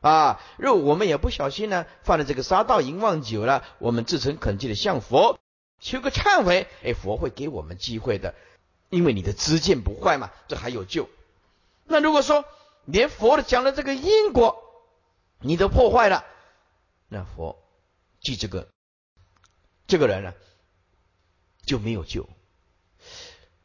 [0.00, 0.40] 啊！
[0.56, 5.38] 若我们也不小心呢，犯了这个杀盗淫妄久了，我们自诚恳切的向佛
[5.80, 8.34] 求个忏悔，哎，佛会给我们机会的。
[8.90, 11.08] 因为你的知见不坏嘛，这还有救。
[11.84, 12.44] 那如果说
[12.84, 14.62] 连佛的讲的这个因果，
[15.40, 16.24] 你都破坏了，
[17.08, 17.56] 那佛
[18.20, 18.68] 记这个
[19.86, 20.34] 这个人呢
[21.64, 22.28] 就没有救。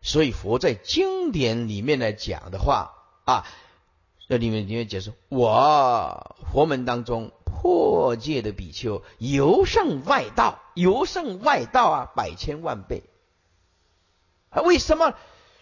[0.02, 2.94] 所以佛在经典里面来讲的话
[3.26, 3.48] 啊，
[4.30, 13.04] 这里面里面解释，我佛门当中破戒的比丘尤胜外道，尤胜外道啊，百千万倍。
[14.56, 15.14] 啊，为什么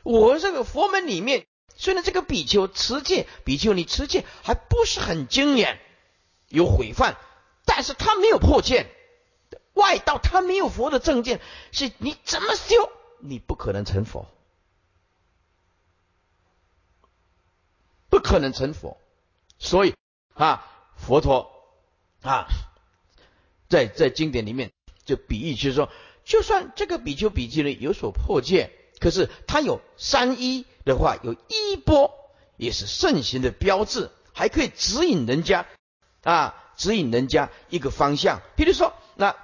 [0.04, 5.80] 我这个佛门里面，虽然这个比丘持戒，比丘你持戒还不是很精严，
[6.48, 7.18] 有毁犯，
[7.66, 8.86] 但是他没有破戒，
[9.74, 14.28] 外道他没有佛的正见，是你怎么修，你不可能成佛，
[18.10, 19.02] 不可能成佛，
[19.58, 19.96] 所以
[20.36, 21.52] 啊，佛陀
[22.22, 22.46] 啊，
[23.70, 24.72] 在在经典里面
[25.04, 25.90] 就比喻，就是说，
[26.24, 28.72] 就算这个比丘比丘呢有所破戒。
[29.04, 32.10] 可是他有三一的话，有一波
[32.56, 35.66] 也是盛行的标志，还可以指引人家
[36.24, 38.40] 啊，指引人家一个方向。
[38.56, 39.36] 比如说，那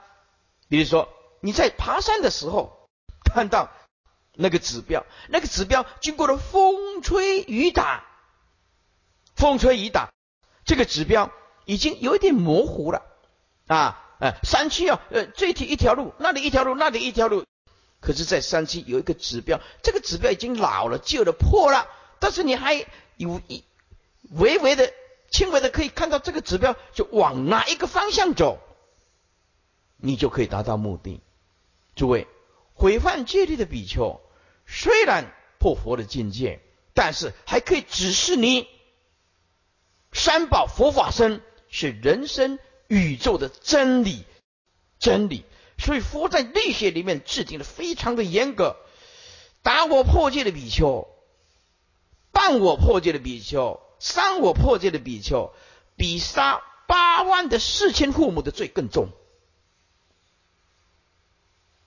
[0.70, 1.10] 比如说
[1.42, 2.88] 你在爬山的时候
[3.34, 3.70] 看到
[4.34, 8.06] 那个指标，那个指标经过了风吹雨打，
[9.36, 10.10] 风吹雨打，
[10.64, 11.34] 这个指标
[11.66, 13.02] 已经有一点模糊了
[13.68, 17.44] 啊，呃，山区啊，呃，这里一条路，那里一条路，那里一条路。
[18.02, 21.88] 可是，在山区有一个指标，这个指标已经老了、旧了、破了，
[22.20, 22.86] 但是你还
[23.18, 23.64] 有一
[24.32, 24.94] 微微的、
[25.30, 28.60] 轻微的可以看到这个指标，就往哪一个方向走，
[29.98, 31.20] 你就可以达到目的。
[31.94, 32.28] 诸位，
[32.74, 34.22] 毁犯戒律的比丘，
[34.66, 36.62] 虽然破佛的境界，
[36.94, 38.66] 但是还可以指示你，
[40.14, 44.24] 三宝佛法身是人生宇宙的真理，
[45.00, 45.44] 真理。
[45.80, 48.76] 所以佛在律学里面制定的非常的严格，
[49.64, 51.08] 打我破戒的比丘，
[52.32, 55.54] 办我破戒的比丘，伤我破戒的比丘，
[55.96, 59.10] 比杀八万的四千父母的罪更重。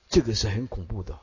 [0.09, 1.18] 这个是很恐怖的。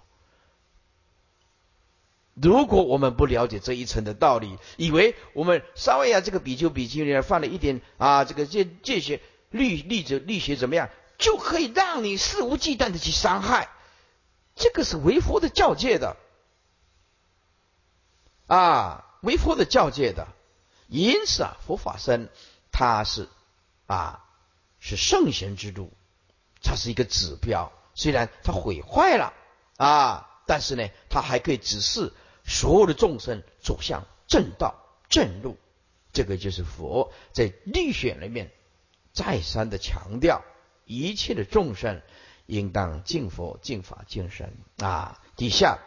[2.36, 10.90] 如果我们不了解这一层的道理，以为我们稍微啊这个比丘比丘里面犯了一点啊这个戒戒学律律者律学怎么样？
[11.20, 13.70] 就可以让你肆无忌惮的去伤害，
[14.56, 16.18] 这个是为佛的教戒的
[18.48, 20.28] 啊，为佛的教戒的。
[20.88, 22.30] 因此啊，佛法僧
[22.72, 23.30] 他是
[23.86, 24.26] 啊
[24.80, 25.92] 是圣贤之路，
[26.64, 27.72] 它是一个指标。
[27.94, 29.34] 虽然它毁坏了
[29.78, 32.14] 啊，但是呢，它还可以指示
[32.46, 34.74] 所有的众生走向正道
[35.10, 35.58] 正路。
[36.12, 38.52] 这个就是佛在律选里面
[39.14, 40.42] 再三的强调。
[40.90, 42.02] 一切的众生
[42.48, 45.22] 应当敬佛、敬法、敬神啊！
[45.36, 45.78] 底下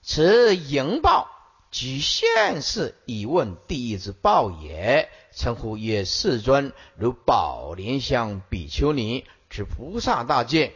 [0.00, 1.28] 此淫报，
[1.72, 5.10] 即现世以问地狱之报也。
[5.34, 10.72] 称呼曰世尊，如宝莲香比丘尼之菩萨大戒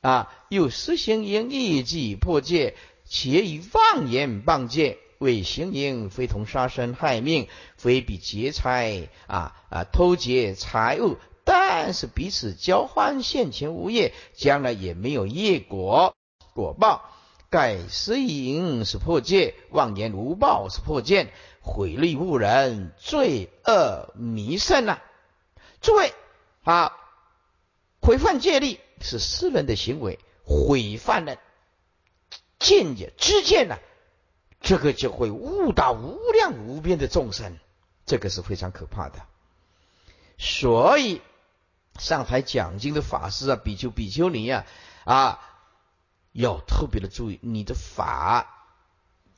[0.00, 0.32] 啊！
[0.48, 11.18] 又实行淫意，即破戒，且以妄言谤戒，为行淫，非同杀生害命，非比劫财啊啊偷劫财物。
[11.44, 16.16] 但是彼此交换，现前无业，将来也没有业果
[16.54, 17.10] 果报。
[17.50, 24.98] 盖失淫是破戒，妄言无报是破戒，毁利误人，罪恶弥甚呐！
[25.80, 26.12] 诸位
[26.64, 26.96] 啊，
[28.00, 31.36] 毁犯戒律是世人的行为，毁犯了
[32.58, 33.78] 见解知见呐，
[34.60, 37.58] 这个就会误导无量无边的众生，
[38.04, 39.20] 这个是非常可怕的。
[40.38, 41.22] 所以
[41.98, 44.64] 上台讲经的法师啊，比丘、比丘尼啊，
[45.04, 45.40] 啊。
[46.36, 48.74] 要特别的注意，你的法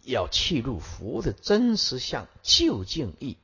[0.03, 3.37] 要切入佛的真实相、究竟义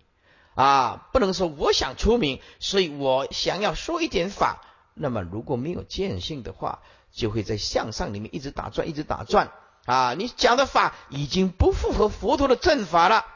[0.55, 1.07] 啊！
[1.12, 4.64] 不能说我想出名，所以我想要说一点法。
[4.94, 6.81] 那么如果没有见性的话，
[7.12, 9.53] 就会在向上里面一直打转，一直打转
[9.85, 10.14] 啊！
[10.14, 13.27] 你讲的法已经不符合佛陀的正法了，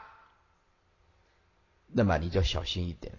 [1.85, 3.13] 那么你就要小心一点。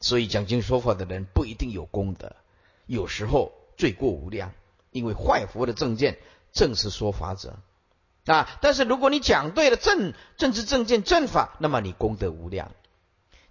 [0.00, 2.34] 所以讲经说法的人不一定有功德，
[2.86, 4.52] 有时候罪过无量。
[4.92, 6.18] 因为坏佛的正见
[6.52, 7.60] 正是说法者
[8.26, 12.72] 啊，但是如果你讲对了正正知正见正法，那么你功德无量。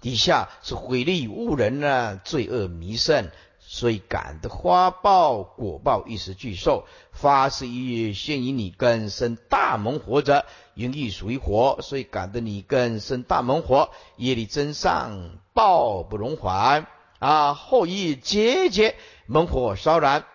[0.02, 6.86] 底下是毁利误人呢，罪恶弥甚，所以感的花报果报一时俱受。
[7.14, 10.46] 发誓一现于你根生大猛火者，
[10.80, 16.88] 因亦属于火，所以感得你更生大猛火，夜里增上报不容缓
[17.20, 17.54] 啊。
[17.54, 20.26] 后羿节节猛火烧燃。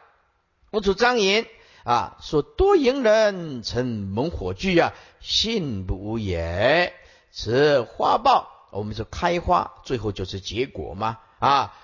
[0.70, 1.46] 佛祖张言
[1.82, 6.92] 啊，说多赢人成猛火炬啊，信不无也。
[7.30, 11.74] 此花报，我们说开花，最后就是结果嘛啊，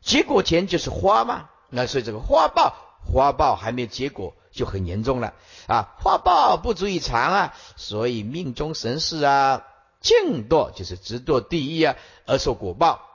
[0.00, 1.50] 结果前就是花嘛。
[1.68, 2.74] 那所以这个花报，
[3.04, 5.34] 花报还没有结果，就很严重了
[5.66, 5.94] 啊。
[5.98, 9.64] 花报不足以长啊，所以命中神事啊，
[10.00, 13.08] 静堕就是直堕第一啊，而受果报。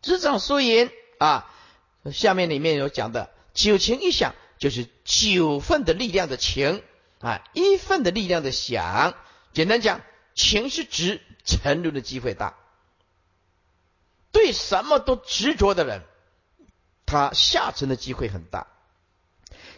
[0.00, 1.50] 执掌输赢啊，
[2.12, 3.30] 下面里面有讲的。
[3.54, 6.84] 九情一想，就是九份的力量的情
[7.20, 9.14] 啊，一份的力量的想。
[9.52, 10.00] 简单讲，
[10.36, 12.54] 情是执沉沦的机会大，
[14.30, 16.02] 对什么都执着的人，
[17.06, 18.68] 他下沉的机会很大。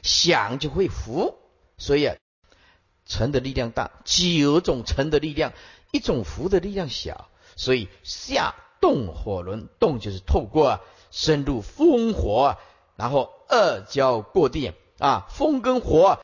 [0.02, 1.38] 想就会浮，
[1.78, 2.10] 所以
[3.06, 3.90] 沉的力量大。
[4.04, 5.52] 九种沉的力量，
[5.92, 12.56] 一种浮的力量小，所以下动火轮，动就是透过深入风火。
[12.96, 16.20] 然后二交过地啊，风跟火，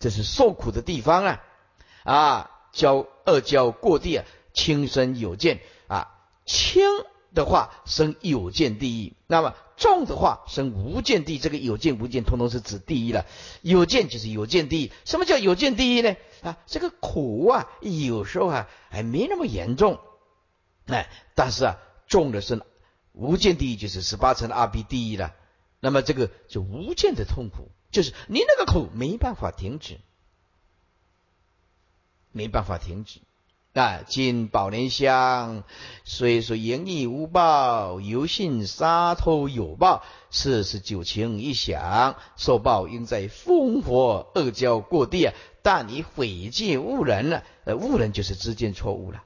[0.00, 1.40] 这是受苦的地方啊
[2.02, 6.82] 啊，交二交过地啊，轻身有见啊，轻
[7.34, 11.38] 的话生有见地狱，那么重的话生无见地。
[11.38, 13.26] 这个有见无见，通通是指第一了。
[13.62, 14.92] 有见就是有见地狱。
[15.04, 16.16] 什么叫有见地狱呢？
[16.42, 20.00] 啊，这个苦啊，有时候啊还没那么严重，
[20.86, 22.62] 哎，但是啊，重的是
[23.12, 25.34] 无见地狱，就是十八层阿鼻地狱了。
[25.80, 29.98] 那么这个就无间的痛苦，就是你那个苦没办法停止，
[32.30, 33.20] 没办法停止
[33.74, 34.02] 啊！
[34.06, 35.64] 金宝莲香，
[36.04, 40.04] 虽说盈利无报，犹信杀偷有报。
[40.30, 45.34] 四十九情一想，受报应在烽火恶交过地啊！
[45.62, 49.22] 但你毁戒误人了，呃，误人就是知见错误了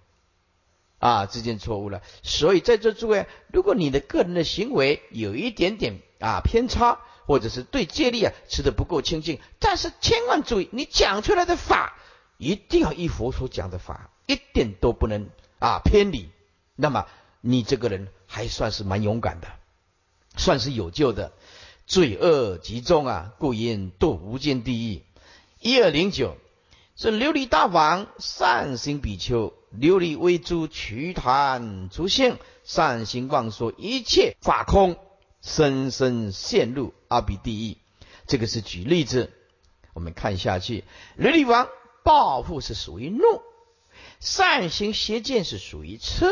[0.99, 2.03] 啊，知见错误了。
[2.23, 6.01] 所以在这诸位，如果你的个人的行为有一点点。
[6.19, 11.99] 啊，偏差或者是对戒律啊持的不够清净，但是千万注意，你讲出来的法
[12.39, 16.29] 一定要依佛所讲的法，一点都不能啊偏离。
[16.75, 17.07] 那么
[17.41, 19.49] 你这个人还算是蛮勇敢的，
[20.37, 21.33] 算是有救的。
[21.87, 25.03] 罪恶极重啊，故因堕无间地狱。
[25.61, 26.37] 一二零九
[26.97, 34.97] 是琉璃大王善行比丘，琉璃微珠瞿昙出现，善行妄说一切法空。
[35.43, 37.77] 深深陷入阿鼻地狱，
[38.27, 39.31] 这个是举例子。
[39.93, 40.83] 我们看下去，
[41.17, 41.69] 琉璃王
[42.03, 43.23] 报复是属于怒，
[44.21, 46.31] 善行邪见是属于痴，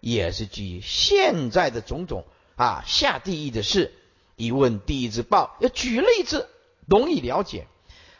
[0.00, 2.24] 也是举现在的种种
[2.56, 3.94] 啊下地狱的事。
[4.36, 6.48] 一问地狱之报，要举例子
[6.86, 7.66] 容易了解。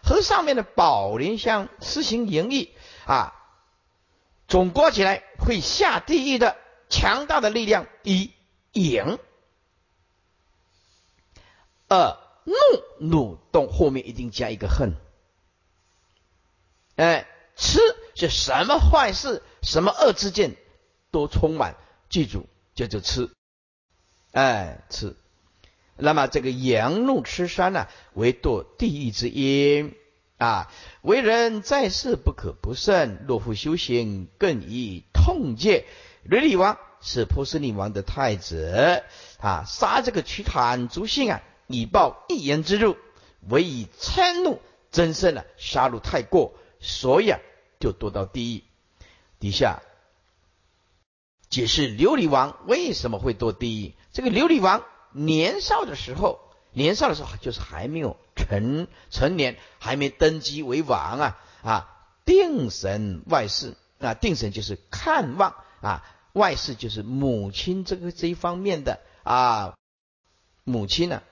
[0.05, 2.70] 和上面的宝莲香施行淫欲
[3.07, 3.33] 啊，
[4.48, 6.57] 总括起来会下地狱的
[6.88, 8.33] 强大的力量一
[8.72, 9.18] 淫。
[11.88, 12.55] 二怒
[12.98, 14.94] 怒动后面一定加一个恨，
[16.96, 17.79] 哎，吃
[18.14, 20.57] 是什么坏事，什么恶之见
[21.11, 21.77] 都充满，
[22.09, 23.31] 记住叫做吃，
[24.32, 25.16] 哎吃。
[25.97, 29.95] 那么这个阳怒吃山呢，为堕地狱之因
[30.39, 30.72] 啊。
[31.03, 35.84] 为人在世不可不慎，若复修行，更以痛戒。
[36.24, 39.03] 雷厉王是波斯匿王的太子
[39.39, 41.43] 啊，杀这个瞿昙族姓啊。
[41.68, 42.97] 以报一言之辱，
[43.49, 44.61] 唯以嗔怒
[44.91, 47.39] 真圣啊杀戮太过，所以啊
[47.83, 48.64] 就堕到地狱。
[49.41, 49.83] 底下
[51.51, 53.95] 解释琉璃王为什么会堕地狱。
[54.12, 56.39] 这个琉璃王年少的时候，
[56.72, 61.89] 年少的时候就是还没有成成年，还没登基为王啊啊！
[62.24, 69.74] 定神外事啊，定神就是看望啊，外事就是母亲这个这一方面的啊，
[70.62, 71.22] 母亲呢，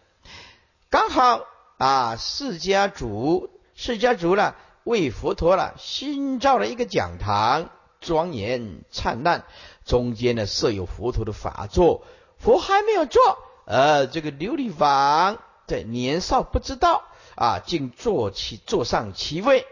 [0.90, 1.46] 刚好
[1.78, 4.57] 啊，释迦族释迦族呢
[4.91, 7.70] 为佛陀了新造了一个讲堂，
[8.01, 9.45] 庄严灿烂，
[9.86, 12.03] 中间呢设有佛陀的法座，
[12.41, 15.38] 佛还没有坐，呃，这个琉璃王
[15.68, 17.05] 在年少不知道
[17.36, 19.64] 啊，竟坐起坐上其位。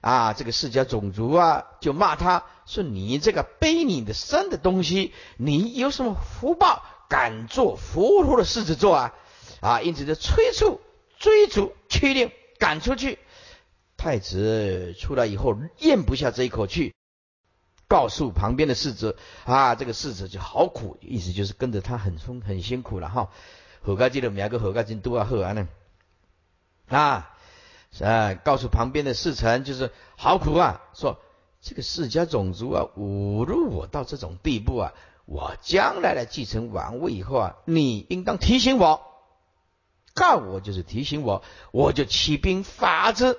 [0.00, 9.14] 啊，这个释迦种族啊，就骂他说：“你这个背你的身的东西，你有什么福报，敢做佛陀的狮子座啊？”
[9.60, 10.80] 啊，因此就催促、
[11.18, 13.18] 追逐、驱令赶出去。
[13.98, 16.94] 太子出来以后咽不下这一口气，
[17.88, 23.30] 告诉旁边的侍者：“啊，这个侍者就好苦，意思就是跟着他很冲很辛苦了哈。”
[23.82, 25.68] 何家记的两个何家经都要喝完呢
[26.88, 27.34] 啊。
[28.00, 28.34] 啊！
[28.34, 30.82] 告诉旁边的侍臣，就是好苦啊！
[30.94, 31.18] 说
[31.60, 34.92] 这个世家种族啊，侮辱我到这种地步啊！
[35.24, 39.00] 我将来来继承王位以后啊，你应当提醒我，
[40.14, 41.42] 告我就是提醒我，
[41.72, 43.38] 我就起兵伐之。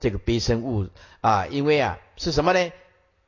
[0.00, 0.88] 这个悲生物
[1.20, 2.72] 啊，因为啊是什么呢？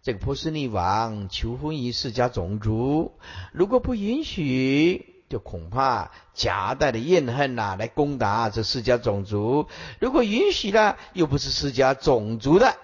[0.03, 3.13] 这个波斯匿王求婚于释迦种族，
[3.53, 5.15] 如果不允许。
[5.29, 9.69] 就恐怕夹带的怨恨呐，来攻打这释迦种族。
[10.01, 12.75] 如果允许呢，又不是释迦种族的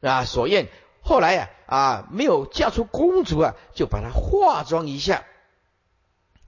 [0.00, 0.68] 啊所愿。
[1.02, 5.24] 后来呀啊，没有嫁出公主啊，就把她化妆一下，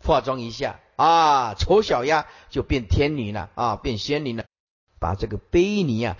[0.02, 4.46] 化妆一下啊，丑小鸭就变天女了啊，变仙女了。
[4.98, 6.16] 把这个卑尼啊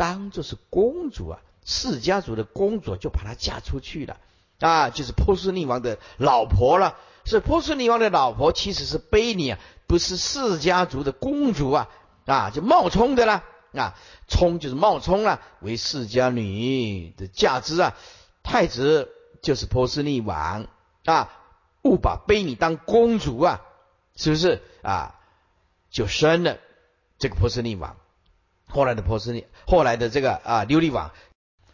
[0.00, 4.16] 当做是公主啊，释迦族的公主，就把她嫁出去了
[4.58, 6.96] 啊，就是波斯匿王的老婆了。
[7.26, 11.90] 是波斯匿王的老婆，其实是卑尼啊，不是释家族的公主啊
[12.24, 13.44] 啊，就冒充的啦
[13.74, 13.94] 啊，
[14.26, 17.94] 充就是冒充啊，为释迦女的嫁之啊。
[18.42, 19.10] 太子
[19.42, 20.66] 就是波斯匿王
[21.04, 21.30] 啊，
[21.82, 23.60] 误把卑尼当公主啊，
[24.16, 25.20] 是不是啊？
[25.90, 26.56] 就生了
[27.18, 27.96] 这个波斯匿王。
[28.70, 31.10] 后来的波斯尼，后来的这个啊琉璃王，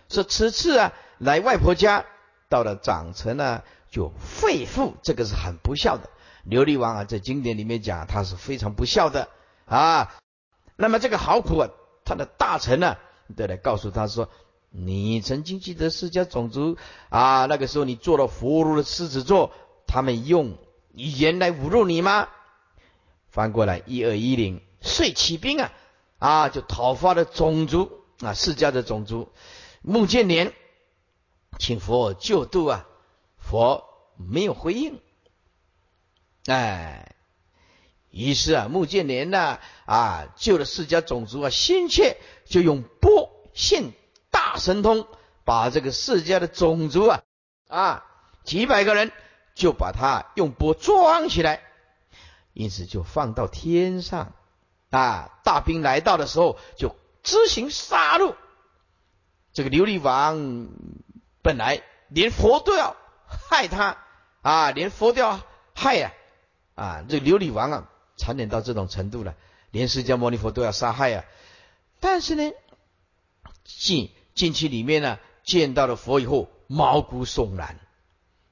[0.08, 2.04] 说此次啊来外婆家，
[2.48, 3.62] 到了长成呢。
[3.88, 6.10] 就废父，这个是很不孝的。
[6.46, 9.28] 琉璃王啊，在经典里面讲，他是非常不孝的
[9.64, 10.14] 啊。
[10.74, 11.68] 那么这个好苦啊，
[12.04, 12.96] 他的大臣呢，
[13.36, 14.28] 都来告诉他说
[14.68, 16.76] ：“你曾经记得释迦种族
[17.08, 19.52] 啊，那个时候你做了佛如的狮子座，
[19.86, 20.58] 他们用
[20.92, 22.28] 语言来侮辱你吗？”
[23.30, 25.72] 翻过来一二一零，遂起兵啊
[26.18, 29.32] 啊，就讨伐了种族啊，释迦的种族。
[29.82, 30.52] 穆建连
[31.58, 32.86] 请佛救度啊。
[33.38, 33.84] 佛
[34.16, 35.00] 没有回应，
[36.46, 37.14] 哎，
[38.10, 43.92] 于是啊，穆建连呢啊救了释迦种族啊，心切就用钵现
[44.32, 45.06] 大神通，
[45.44, 47.22] 把这个释迦的种族啊
[47.68, 48.04] 啊
[48.42, 49.12] 几百个人
[49.54, 51.62] 就把他用钵装起来，
[52.52, 54.32] 因此就放到天上
[54.90, 55.30] 啊。
[55.44, 58.34] 大兵来到的时候，就执行杀戮。
[59.52, 60.68] 这个琉璃王
[61.42, 62.96] 本来连佛都要。
[63.28, 63.98] 害他
[64.40, 65.40] 啊，连佛都要
[65.74, 66.12] 害呀！
[66.76, 69.34] 啊，这琉璃王啊，残忍到这种程度了，
[69.72, 71.24] 连释迦牟尼佛都要杀害呀。
[71.98, 72.52] 但是呢，
[73.64, 77.80] 进进去里面呢，见到了佛以后，毛骨悚然。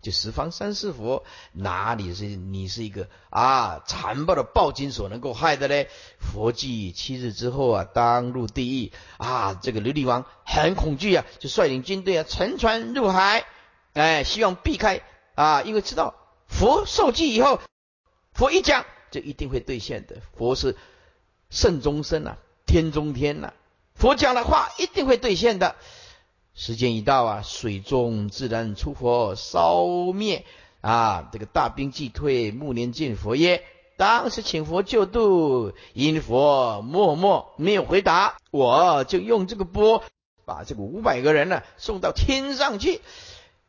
[0.05, 5.87] 就十方三世佛，哪里是你是一个啊残暴的暴君所能够害的呢？
[6.21, 9.59] 佛祭七日之后啊，当入地狱啊！
[9.63, 13.47] 这个琉璃王很恐惧啊，就率领军队啊，乘船入海。
[13.95, 15.01] 哎，希望避开
[15.35, 16.15] 啊，因为知道
[16.49, 17.63] 佛受记以后，
[18.35, 20.17] 佛一讲就一定会兑现的。
[20.37, 20.77] 佛是
[21.49, 22.37] 圣中生啊，
[22.67, 23.55] 天中天呐，
[23.95, 25.77] 佛讲的话一定会兑现的。
[26.55, 29.85] 时间一到啊，水中自然出火烧
[30.15, 30.45] 灭
[30.81, 33.65] 啊，这个大兵既退，暮年见佛耶？
[33.97, 40.05] 当时请佛救度，因佛默默没有回答，我就用这个钵
[40.45, 43.01] 把这个五百个人呢送到天上去。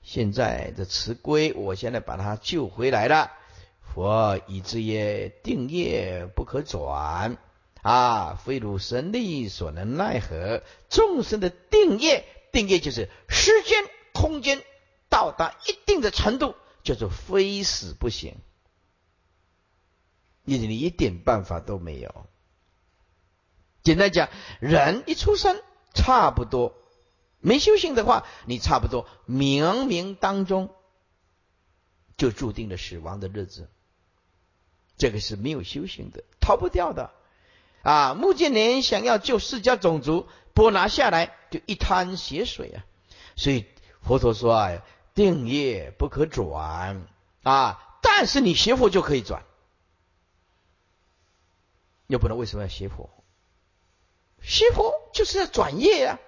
[0.04, 3.32] 现在的慈归，我现在把他救回来了。
[3.82, 7.38] 佛以之曰：定业不可转
[7.82, 10.62] 啊，非汝神力所能奈何。
[10.90, 12.26] 众生的定业，
[12.56, 13.84] 定业就是时间、
[14.14, 14.64] 空间
[15.10, 18.38] 到达一定的程度，叫做非死不行。
[20.45, 22.26] 你你一点办法都没有。
[23.84, 24.30] 简单讲，
[24.62, 25.62] 人一出生
[25.93, 26.74] 差不多
[27.41, 30.74] 没修行的话，你差不多冥冥当中
[32.16, 33.70] 就注定了死亡的日子。
[34.97, 37.12] 这个是没有修行的，逃不掉的。
[37.84, 42.86] 啊，穆建连想要救释迦种族，波拿下来就一滩血水啊！
[43.36, 43.66] 所以
[44.01, 44.82] 佛陀说啊，
[45.14, 47.06] 定业不可转
[47.43, 49.43] 啊，但是你学佛就可以转。
[52.08, 53.10] 要不然为什么要学佛？
[54.41, 56.20] 学佛就是要转业呀！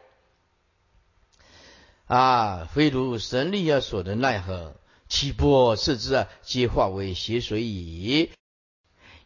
[2.07, 4.75] 啊，非如神力啊所能奈何？
[5.07, 8.31] 其波视之啊，皆化为血水矣。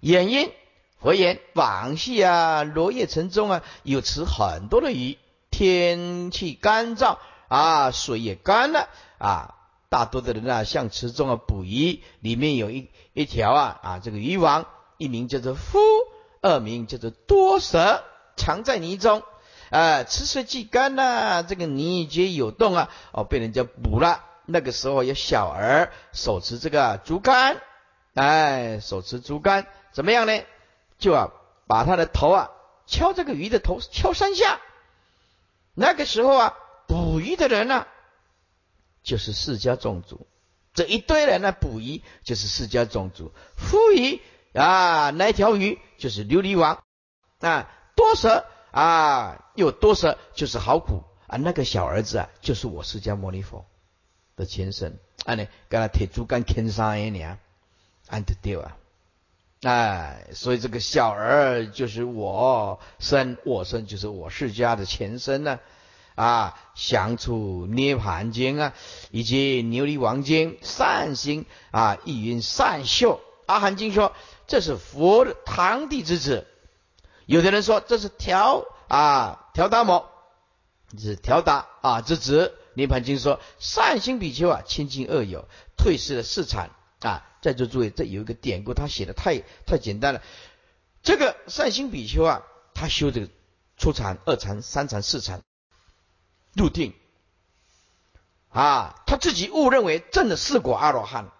[0.01, 0.53] 眼因
[1.01, 5.17] 佛言：往昔啊，罗叶城中啊，有池很多的鱼，
[5.49, 8.87] 天气干燥啊，水也干了
[9.17, 9.55] 啊，
[9.89, 14.65] 大多的人啊，向池中啊捕鱼，里面有一一条啊啊，这个鱼王，
[14.97, 15.79] 一名叫做夫。
[16.43, 18.03] 二名叫做多蛇，
[18.35, 19.21] 藏在泥中，
[19.69, 24.25] 啊，池水既干呐，这个泥皆有洞啊，哦，被人家捕了。
[24.47, 27.57] 那个时候有小儿手持这个竹竿，
[28.15, 30.33] 哎，手持竹竿，怎么样呢？
[31.01, 31.31] 就啊，
[31.67, 32.51] 把他的头啊
[32.85, 34.61] 敲这个鱼的头，敲三下。
[35.73, 36.53] 那个时候啊，
[36.87, 37.85] 捕鱼的人呢，
[39.03, 40.27] 就是释迦种族，
[40.73, 44.21] 这一堆人呢，捕鱼就是释迦种族，夫鱼。
[44.53, 46.83] 啊，那条鱼就是琉璃王
[47.39, 51.37] 啊，多蛇啊，有多蛇就是好苦啊。
[51.37, 53.65] 那个小儿子啊，就是我释迦牟尼佛
[54.35, 54.99] 的前身。
[55.23, 57.39] 啊，你跟他铁竹竿牵上一年，
[58.07, 58.75] 安得掉啊？
[59.63, 65.59] 哎，所以这个小儿就是我生，我生就是我释迦的前身呢。
[66.15, 68.73] 啊，相处涅盘经啊，
[69.11, 74.13] 以及琉璃王经善心啊，意云善秀阿含经说。
[74.47, 76.45] 这是佛的堂弟之子，
[77.25, 80.09] 有的人说这是调啊调达摩，
[80.99, 82.53] 是调达啊之子。
[82.73, 85.47] 涅盘经说善心比丘啊亲近恶友，
[85.77, 86.71] 退失了四禅
[87.01, 87.27] 啊。
[87.41, 90.21] 在座诸位，这有一个典故，他写的太太简单了。
[91.01, 92.43] 这个善心比丘啊，
[92.75, 93.27] 他修这个
[93.77, 95.41] 初禅、二禅、三禅、四禅
[96.53, 96.93] 入定
[98.49, 101.31] 啊，他自己误认为证了四果阿罗汉，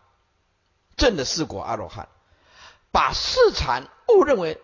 [0.97, 2.09] 证了四果阿罗汉。
[2.91, 4.59] 把四禅误认为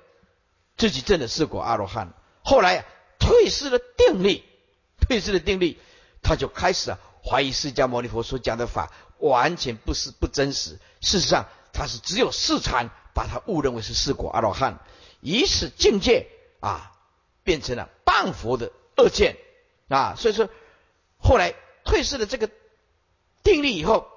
[0.76, 2.84] 自己证的四果阿罗汉，后来
[3.20, 4.44] 退失了定力，
[5.00, 5.80] 退失了定力，
[6.24, 10.80] 他就开始啊怀疑释迦牟尼佛所讲的法完全不是不真实。
[11.02, 14.80] 事实上，他是只有四禅把他误认为是四果阿罗汉，
[15.22, 16.28] 以此境界
[16.60, 16.92] 啊
[17.44, 19.38] 变成了半佛的恶见
[19.90, 20.16] 啊。
[20.18, 20.50] 所以说，
[21.20, 21.54] 后来
[21.84, 22.50] 退失了这个
[23.44, 24.08] 定力以后，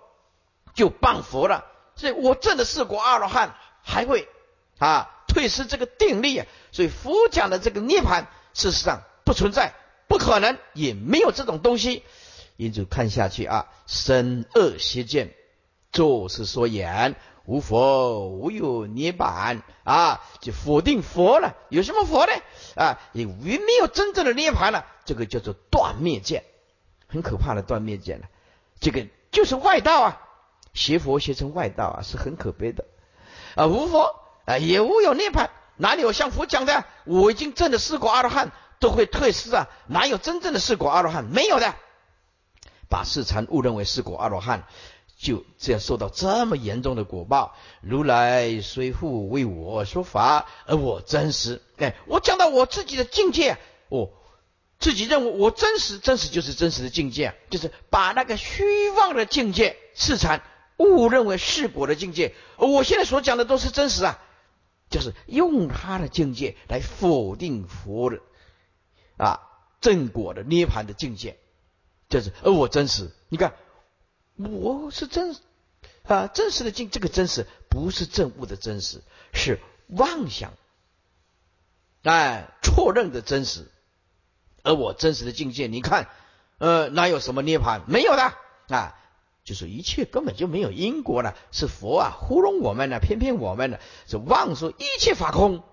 [0.74, 1.66] 就半佛了。
[1.96, 3.56] 所以我证的四果阿罗汉。
[3.82, 4.28] 还会
[4.78, 9.72] 啊退失这个定力啊，所以佛讲的这个涅盘事实上不存在，
[10.06, 12.04] 不可能，也没有这种东西。
[12.60, 15.32] 因此看下去啊，生恶邪见，
[15.92, 21.56] 作是说言无佛无有涅槃啊，就否定佛了。
[21.70, 22.32] 有什么佛呢？
[22.74, 24.84] 啊，也没有真正的涅盘了。
[25.06, 26.44] 这个叫做断灭见，
[27.08, 28.26] 很可怕的断灭见了。
[28.78, 30.20] 这个就是外道啊，
[30.74, 32.84] 邪佛学成外道啊，是很可悲的。
[33.54, 36.84] 啊，无佛啊，也无有涅槃，哪里有像佛讲的？
[37.06, 41.24] 我已经证的四果阿罗汉都会退失啊，哪有真正的四果阿罗汉？
[41.24, 41.74] 没有的，
[42.90, 44.66] 把四禅误认为是果阿罗汉，
[45.16, 47.54] 就这样受到这么严重的果报。
[47.80, 53.56] 如来虽复为我说法，而我真实，哎，我讲到我自己的境界，
[53.88, 54.12] 我
[54.78, 60.42] 自己认为我真实，真实就是真实的境界，就是把那个虚妄的境界四禅。
[60.76, 64.18] 误认为是果的境界，我现在所讲的都是真实啊，
[64.88, 68.20] 就是用他的境界来否定佛的
[69.18, 69.42] 啊
[69.82, 71.36] 正果的涅盘的境界，
[72.10, 73.54] 就是而我真实，你看
[74.36, 75.34] 我是真
[76.02, 79.00] 啊真实的境，这个真实不是正悟的真实，
[79.32, 80.52] 是妄想
[82.02, 83.70] 哎错认的真实，
[84.62, 86.08] 而我真实的境界，你看
[86.58, 88.34] 呃哪有什么涅槃没有的
[88.68, 88.96] 啊。
[89.42, 95.64] 就是一切根本就没有因果了，是佛啊糊弄我们呢，骗骗我们呢，是妄说一切法空，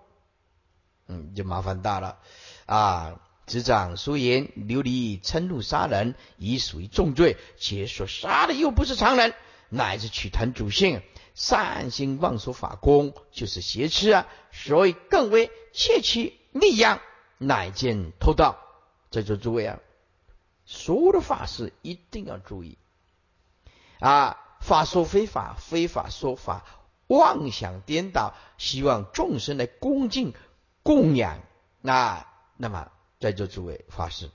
[1.08, 2.18] 嗯，就麻烦大了
[2.66, 3.20] 啊！
[3.48, 9.34] 执掌书言琉璃嗔怒杀人，已属于重罪，且所杀的又不是常人，
[9.70, 11.02] 乃至取谈主性，
[11.34, 14.28] 善心妄说法功，就是邪痴啊！
[14.52, 17.00] 所以更为切其利养，
[17.38, 18.58] 乃见偷盗。
[19.10, 19.80] 在座诸位啊，
[20.66, 22.78] 所有的法事一定要注意。
[24.02, 26.66] 啊，法说非法，非法说法，
[27.08, 30.34] 妄想颠倒，希望众生来恭敬
[30.84, 31.40] 供养
[31.80, 32.28] 那
[32.58, 34.30] 那么在座诸位发誓，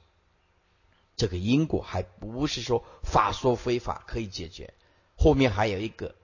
[1.17, 4.75] 这个因果还不是说法说非法可以解决，
[5.17, 6.15] 后面还有一个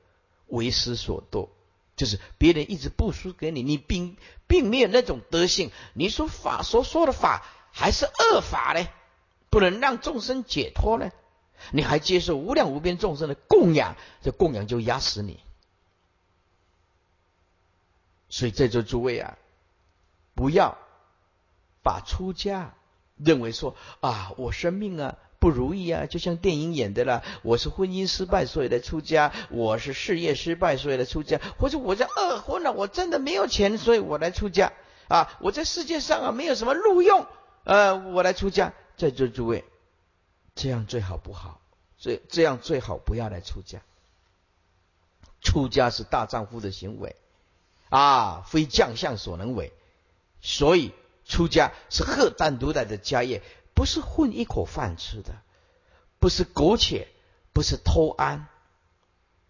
[0.47, 1.49] 为师所堕，
[1.97, 8.89] 就是别人一直不输给你，你并并没有那种德性，你说法所说的法还是恶法呢？
[9.51, 11.11] 不能让众生解脱呢？
[11.73, 15.41] 你还接受无量无边众生的供养，这供养就压死你。
[18.29, 19.39] 所以在座诸位啊，
[20.35, 20.77] 不要
[21.89, 22.75] 把出家
[23.17, 34.75] 认为说啊，我生命啊不如意啊，就像电影演的啦，我是婚姻失败所以来出家，我是事业失败所以来出家，或者我在二婚了，我真的没有钱，所以我来出家
[35.09, 37.27] 啊，我在世界上啊没有什么路用，
[37.65, 38.75] 呃，我来出家。
[38.99, 39.65] 在座诸位，
[40.55, 41.63] 这样最好不好？
[41.99, 43.81] 这这样最好不要来出家。
[45.41, 47.17] 出家是大丈夫的行为。
[47.89, 49.73] 啊，非将相所能为，
[50.43, 50.93] 所以
[51.29, 53.43] 出家是赫单独来的家业，
[53.75, 55.35] 不是混一口饭吃的，
[56.19, 57.07] 不是苟且，
[57.53, 58.49] 不是偷安，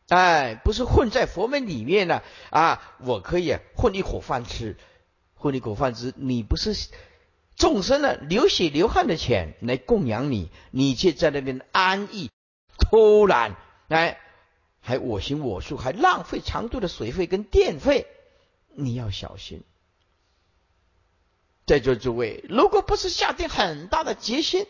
[0.09, 4.77] 哎，不是混在佛门里面呢啊，我可以混一口饭吃，
[5.35, 6.75] 混一口饭吃，你不是
[7.57, 12.31] 众生的流血流汗的钱来供养你，你却在那边安逸
[12.77, 13.57] 偷懒，
[13.89, 14.19] 哎，
[14.81, 18.07] 还我行我素，还浪费长度的水费跟电费。
[18.75, 19.63] 你要小心，
[21.69, 24.67] 在座诸位，如果不是下定很大的决心，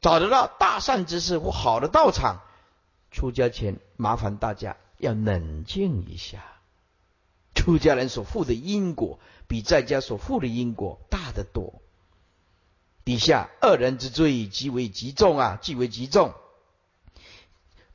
[0.00, 2.42] 找得到大善之事或好的道场，
[3.12, 6.44] 出家前麻烦大家要冷静一下。
[7.54, 11.80] 出家人所负的因果，比在家所负的因果大得多。
[13.04, 16.34] 底下二人之罪极为极重啊，极为极重，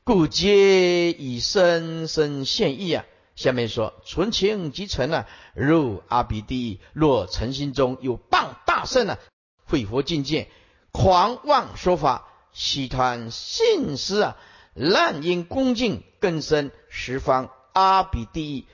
[0.02, 3.04] 故皆以深深现意啊。
[3.40, 6.80] 下面说纯情即成啊，入阿鼻地狱。
[6.92, 9.18] 若诚心中有谤大圣啊，
[9.64, 10.50] 毁佛境界，
[10.92, 14.36] 狂妄说法，喜贪信施啊，
[14.74, 18.66] 滥因恭敬，更深十方阿鼻地狱。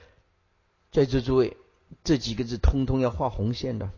[0.90, 1.56] 在座诸位，
[2.02, 3.92] 这几个字通通要画红线的。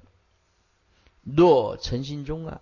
[1.23, 2.61] 若诚心中啊，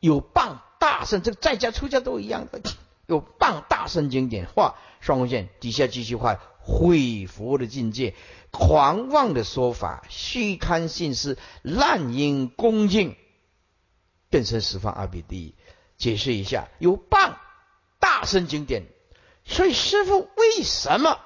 [0.00, 2.62] 有谤大圣，这个在家出家都一样的，
[3.06, 6.40] 有谤大圣经典，画双红线，底下继续画。
[6.66, 8.14] 毁佛的境界，
[8.50, 13.16] 狂妄的说法，虚堪信施，滥因恭敬，
[14.30, 15.54] 变成十方阿鼻地狱。
[15.98, 17.36] 解释一下，有谤
[18.00, 18.84] 大声经典，
[19.44, 21.20] 所以师父为什么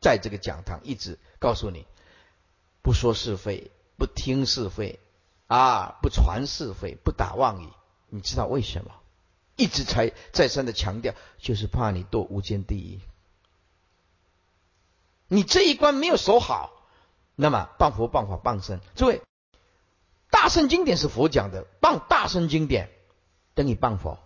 [0.00, 1.86] 在这个讲堂一直告诉你，
[2.82, 4.98] 不说是非，不听是非，
[5.46, 7.68] 啊，不传是非，不打妄语？
[8.08, 8.90] 你知道为什么？
[9.56, 13.00] 一直才再三的强调，就是怕你堕无间地狱。
[15.28, 16.72] 你这一关没有守好，
[17.34, 18.80] 那么谤佛、谤法、谤身。
[18.94, 19.22] 诸位，
[20.30, 22.90] 大圣经典是佛讲的，谤大圣经典
[23.54, 24.18] 等于谤佛。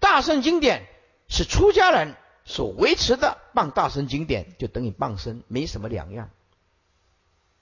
[0.00, 0.86] 大圣经典
[1.28, 6.30] 是出家人所维持的，谤大圣经典就等于谤身，没什么两样。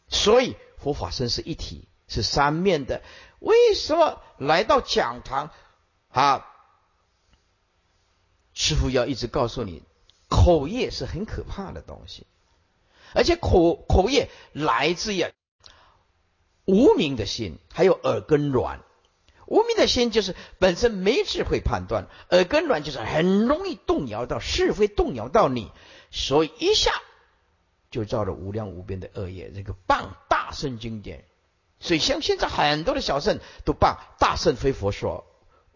[0.09, 3.03] 所以佛法身是一体，是三面的。
[3.39, 5.51] 为什么来到讲堂
[6.09, 6.47] 啊？
[8.55, 9.83] 师傅要一直告诉你。
[10.29, 12.27] 口业是很可怕的东西，
[13.15, 15.25] 而且口口业来自于
[16.65, 18.81] 无名的心，还有耳根软。
[19.47, 25.71] 无名的心就是本身没智慧判断，耳根软就是很容易动摇到是非，动摇到你，
[26.11, 26.91] 所以一下
[27.93, 29.53] 就造了无量无边的恶业。
[29.53, 31.25] 这个谤大圣经典，
[31.79, 35.25] 所以像现在很多的小圣都谤大圣非佛说，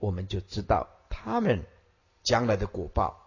[0.01, 1.65] 我们就知道他们
[2.25, 3.20] 将来的果报。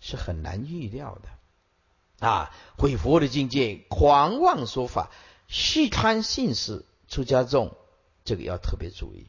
[0.00, 2.50] 是很难预料的啊！
[2.78, 5.10] 毁佛的境界，狂妄说法，
[5.48, 7.76] 虚贪信施，出家众
[8.24, 9.26] 这个要特别注意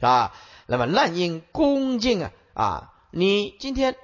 [0.00, 0.32] 啊。
[0.66, 2.94] 那么滥因恭敬啊啊！
[3.10, 3.96] 你今天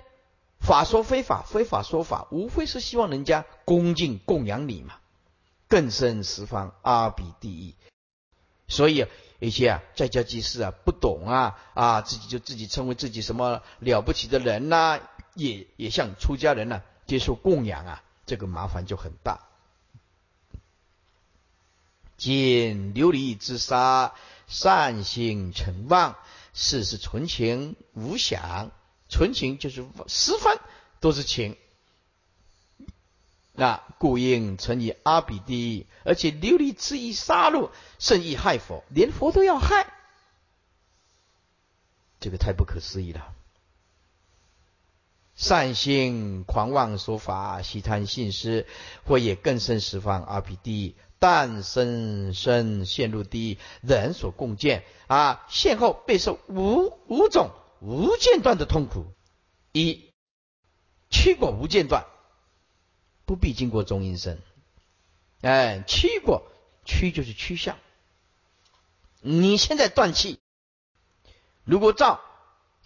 [0.58, 4.94] 法说非法，非法说法，无非是希望人家恭敬供养你嘛。
[5.68, 7.74] 更深十方阿比地狱，
[8.66, 9.06] 所以
[9.38, 14.98] 一些啊在家居士啊不懂啊啊，自己就自己称为自己什么了不起的人呐。
[15.34, 19.40] 也也像出家人呢，接受供养啊，这个麻烦就很大。
[22.16, 24.14] 见琉璃之沙，
[24.46, 26.16] 善心成妄，
[26.52, 28.70] 事是纯情无想，
[29.08, 30.58] 纯情就是十分
[31.00, 31.56] 都是情。
[33.52, 39.92] 那故应成以阿比地狱，而且琉璃之意杀戮，甚易害佛，连佛都要害，
[42.20, 43.34] 这个太不可思议了。
[45.40, 48.66] 善心狂妄说法，喜贪信施，
[49.06, 59.06] 或也更甚十方阿鼻地，但生生陷入地狱，人所共见啊，现后备受五五种无间断的痛苦。
[59.72, 60.12] 一
[61.08, 62.04] 去果无间断，
[63.24, 64.42] 不必经过中阴身。
[65.40, 66.52] 哎，去果
[66.84, 67.78] 去就是趋向。
[69.22, 70.38] 你现在断气，
[71.64, 72.20] 如果造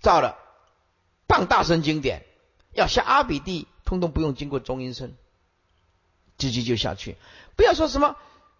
[0.01, 0.39] 造了，
[1.27, 2.25] 放大声经典。
[2.75, 5.15] 要下阿比地，通通不用经过中阴身，
[6.37, 7.17] 直接就下去。
[7.57, 8.17] 不要说什么，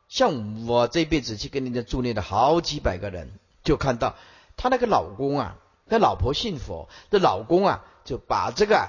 [0.09, 3.33] 像我这辈子去跟人家助念的好几百个人，
[3.65, 4.15] 就看到
[4.57, 5.57] 他那个老公啊，
[5.89, 8.77] 他老婆信佛，这老公啊，就把这个《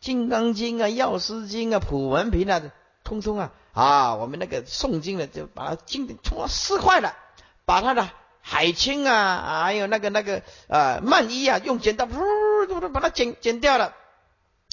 [0.00, 2.60] 金刚经》啊、《药师经》啊、《普门品》啊，
[3.02, 7.16] 通通啊啊，我们那个诵经的就把经典通通撕坏了，
[7.64, 8.10] 把他的
[8.42, 13.94] 海清啊，还有那个那个呃曼衣啊，用剪刀噗把它剪剪掉了。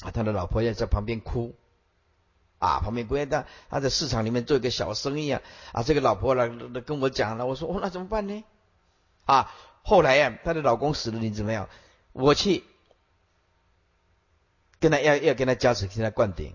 [0.02, 1.54] 啊，他的老婆也在旁边哭，
[2.58, 5.42] 啊，旁边哭，他他在市场里面做一个小生意啊，
[5.72, 8.44] 啊，这个老婆呢跟我讲了，我说哦，那怎么办呢？
[9.24, 9.50] 啊，
[9.82, 11.68] 后来呀，他的老公死了，你怎么样？
[12.12, 12.64] 我去
[14.80, 16.54] 跟他要要跟他加持，跟他灌顶。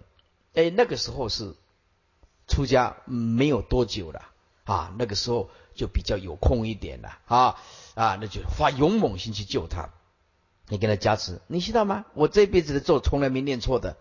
[0.54, 1.56] 哎，那个时候是
[2.48, 4.30] 出家没有多久了，
[4.66, 7.56] 啊，那个时候就比较有空一点了，啊
[7.96, 9.90] 啊，那就发勇猛心去救他。
[10.70, 12.06] 你给他加持，你知道吗？
[12.14, 13.98] 我这辈子的咒从来没念错的。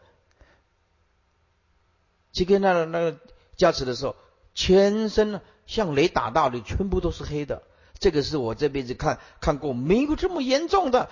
[2.33, 3.19] 去跟那那个
[3.57, 4.15] 加持的时候，
[4.55, 7.63] 全身像雷打到的，全部都是黑的。
[7.99, 11.09] 这个是我这辈子看看过没有这么严重的，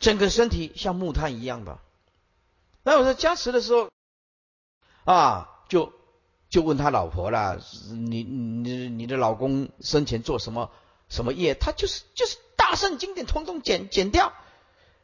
[0.00, 1.78] 整个身体像木炭一样的。
[2.82, 3.90] 那我在加持的时候，
[5.04, 5.92] 啊，就
[6.48, 7.60] 就问他老婆了：
[7.90, 10.72] 你你你的老公生前做什么
[11.08, 11.54] 什么业？
[11.54, 14.32] 他就是就是大圣经典通通剪剪掉。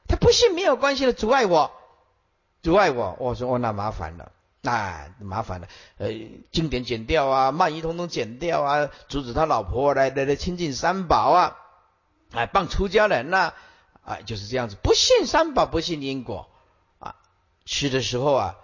[0.09, 1.71] 他不信没有关系的，阻碍我，
[2.63, 3.17] 阻碍我。
[3.21, 4.33] 我说哦，那麻烦了，
[4.63, 5.69] 那麻烦了。
[5.99, 6.09] 呃，
[6.51, 11.57] 经典剪掉啊，曼衣通通剪掉啊，阻止他老婆来来来亲近三宝啊，
[12.33, 13.53] 哎，帮出家人呐，
[14.03, 14.77] 啊，就是这样子。
[14.83, 16.49] 不信三宝，不信因果
[16.99, 17.15] 啊。
[17.65, 18.57] 去的时候啊，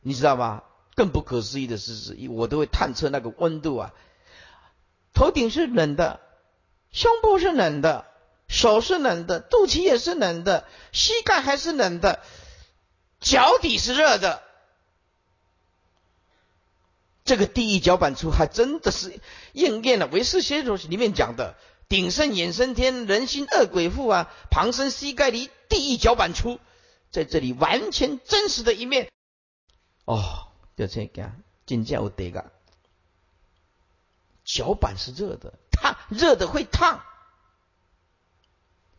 [0.00, 0.62] 你知道吗？
[0.94, 3.92] 更不可思议的是，是我都会探测那个温度啊，
[5.12, 6.20] 头顶是冷的，
[6.90, 8.06] 胸部是冷的。
[8.48, 12.22] 手是冷的，肚脐也是冷的，膝盖还是冷的，
[13.20, 14.42] 脚底是热的。
[17.24, 19.18] 这个地狱脚板出还真的是
[19.52, 21.56] 应验了《唯识学说》里面讲的
[21.88, 26.60] “鼎盛衍生天，人心恶鬼腹啊，旁生膝盖离地狱脚板出”，
[27.10, 29.10] 在这里完全真实的一面。
[30.04, 31.32] 哦，就这个，
[31.66, 32.52] 真正有得个
[34.44, 37.02] 脚板是热的，烫，热的会烫。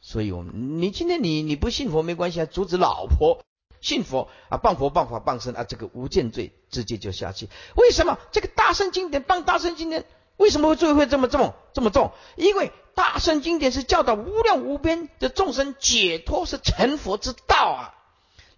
[0.09, 3.43] 所以，我们你今天你你不信佛没关系啊，阻止老婆
[3.81, 7.49] 信佛啊，谤佛谤法谤身啊，这个无间罪直接就下去。
[7.75, 10.05] 为什么这个大圣经典谤大圣经典
[10.37, 12.13] 为什么会罪会这么重这么重？
[12.37, 17.93] 因为大圣经典是教导无量无边的众生解脱，是成佛之道啊，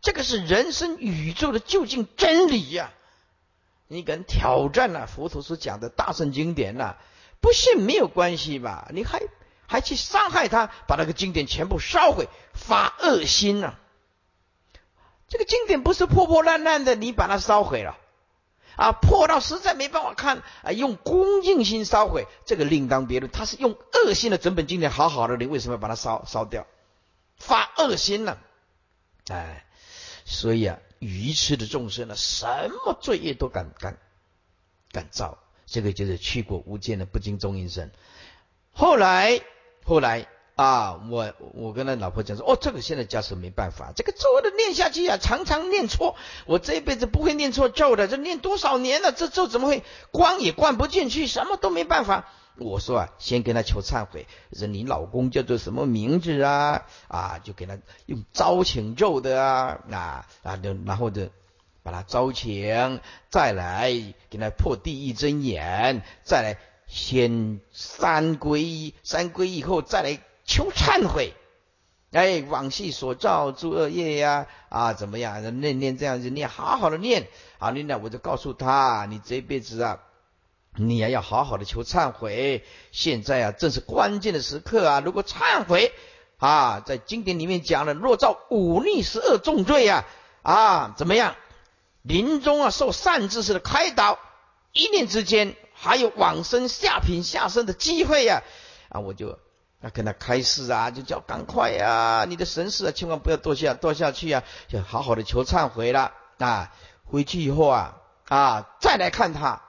[0.01, 2.93] 这个是人生宇宙的究竟真理呀。
[3.87, 6.97] 你敢挑战了佛陀所讲的大圣经典呐？
[7.41, 8.91] 不信没有关系吧？
[8.93, 9.19] 你还？
[9.69, 13.75] 还去伤害他，把那个经典全部烧毁，发恶心呐！
[15.27, 17.95] 这个经典不是破破烂烂的，你把它烧毁了
[18.75, 23.31] 啊，破到实在没办法看啊，用恭敬心烧毁，这个另当别论。
[23.31, 26.65] 他是用恶心的整本经典好好的，你为什么要把它烧烧掉？
[27.37, 28.39] 发恶心了，
[29.29, 29.65] 哎，
[30.25, 33.99] 所以啊，愚痴的众生呢，什么罪业都敢敢
[34.91, 37.91] 敢造，这个就是去过无间的不经中阴身，
[38.73, 39.39] 后来。
[39.89, 46.15] 后来啊，我我跟他老婆讲说，哦，这个现在加持没办法，这个咒的念下去啊，常常念错，
[46.45, 52.27] 我这一辈子不会念错咒的，这念多少年了，这咒怎么会关也灌不进去，什么都没办法。
[52.57, 56.85] 我说啊，先跟他求忏悔，说你老公叫做什么名字啊？
[57.07, 61.29] 啊，就给他用招请咒的啊，啊啊，然后就
[61.81, 63.91] 把他招请，再来
[64.29, 66.59] 给他破地狱真言，再来。
[66.89, 71.35] 先三皈依，三皈依后再来求忏悔。
[72.11, 75.61] 哎，往昔所造诸恶业呀，啊，怎么样？
[75.61, 77.27] 念念这样子念，好好的念。
[77.59, 79.99] 好，念呢，我就告诉他，你这辈子啊，
[80.75, 82.65] 你也要好好的求忏悔。
[82.91, 85.93] 现在啊，正是关键的时刻啊，如果忏悔
[86.37, 90.05] 啊，在经典里面讲了，若造五逆十恶重罪呀，
[90.41, 91.35] 啊，怎么样？
[92.01, 94.17] 临终啊，受善知识的开导，
[94.73, 95.55] 一念之间。
[95.81, 98.43] 还有往生下品下生的机会呀！
[98.89, 99.39] 啊，我就
[99.79, 106.73] 那跟他开示啊，就叫赶快啊，你的神事啊，千万不要堕下堕下去啊，就好好的求忏悔了啊。
[107.05, 109.61] 回去以后啊啊，再来看他。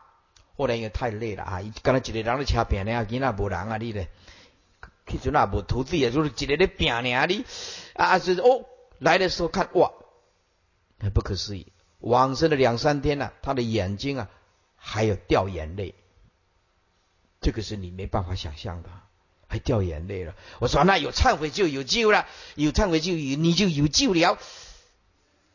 [0.57, 4.09] 后来因为太累了啊，刚才一个人在车边呢，囡仔无人啊，你咧，
[5.07, 7.45] 去阵啊无徒弟啊，就是一个咧病呢，你
[7.95, 8.67] 啊就是哦，
[8.99, 9.93] 来的时候看哇，
[10.99, 14.29] 很不可思议，往生了两三天了，他的眼睛啊
[14.77, 15.95] 还有掉眼泪，
[17.41, 18.91] 这个是你没办法想象的。
[19.53, 20.37] 还掉眼泪了。
[20.61, 22.25] 我说那有忏悔就有救了，
[22.55, 24.39] 有忏悔就有你就有救了，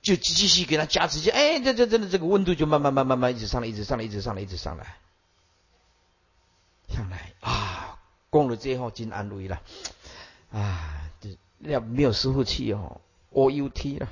[0.01, 4.97] 就继续给他加持，哎，这这真的这个温度就慢慢慢慢慢一直上来，一直上来，一直上来，一直上来，
[6.89, 7.97] 上来啊！
[8.29, 9.61] 供了最后真安慰了
[10.51, 11.09] 啊！
[11.21, 12.99] 这要没有师傅去哦
[13.31, 14.09] ，O U T 了，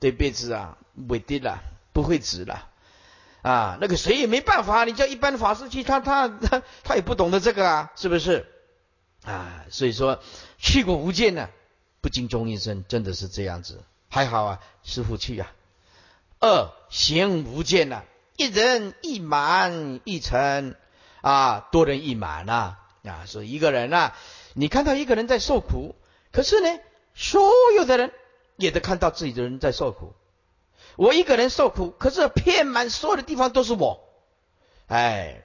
[0.00, 0.76] 这辈子啊，
[1.06, 2.68] 不得了，不会止了。
[3.46, 8.44] 啊，那个谁也没办法，你叫一般法师去，他他他 他也不懂得这个啊，是不是？
[9.24, 10.20] 啊，所以说
[10.58, 11.48] 去过无间呢，
[12.00, 13.84] 不经中阴身，真的是这样子。
[14.08, 15.52] 还好啊，师傅去啊。
[16.40, 18.02] 二行无间呐，
[18.36, 20.74] 一人一满一尘
[21.20, 24.12] 啊，多人一满呐啊，所以一个人呐，
[24.54, 25.94] 你看到一个人在受苦，
[26.32, 26.80] 可是呢，
[27.14, 28.12] 所有的人
[28.56, 30.14] 也都看到自己的人在受苦。
[30.96, 34.02] 我一个人受苦，可是遍满所有的地方都是我，
[34.86, 35.44] 哎，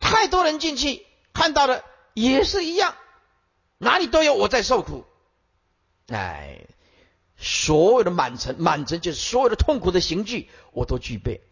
[0.00, 1.84] 太多人进去看到的
[2.14, 2.94] 也是一样，
[3.76, 5.04] 哪里都有我在受苦，
[6.06, 6.66] 哎，
[7.36, 11.42] 所有的满城满城就是所有的痛苦的刑具我都具备。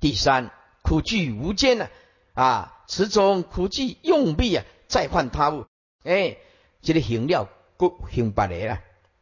[0.00, 0.50] 第三，
[0.80, 1.90] 苦具无间呢，
[2.32, 5.66] 啊，此种苦具用必啊，再换他物，
[6.02, 6.38] 哎，
[6.80, 7.46] 这个行了
[7.76, 8.80] 不行不来了，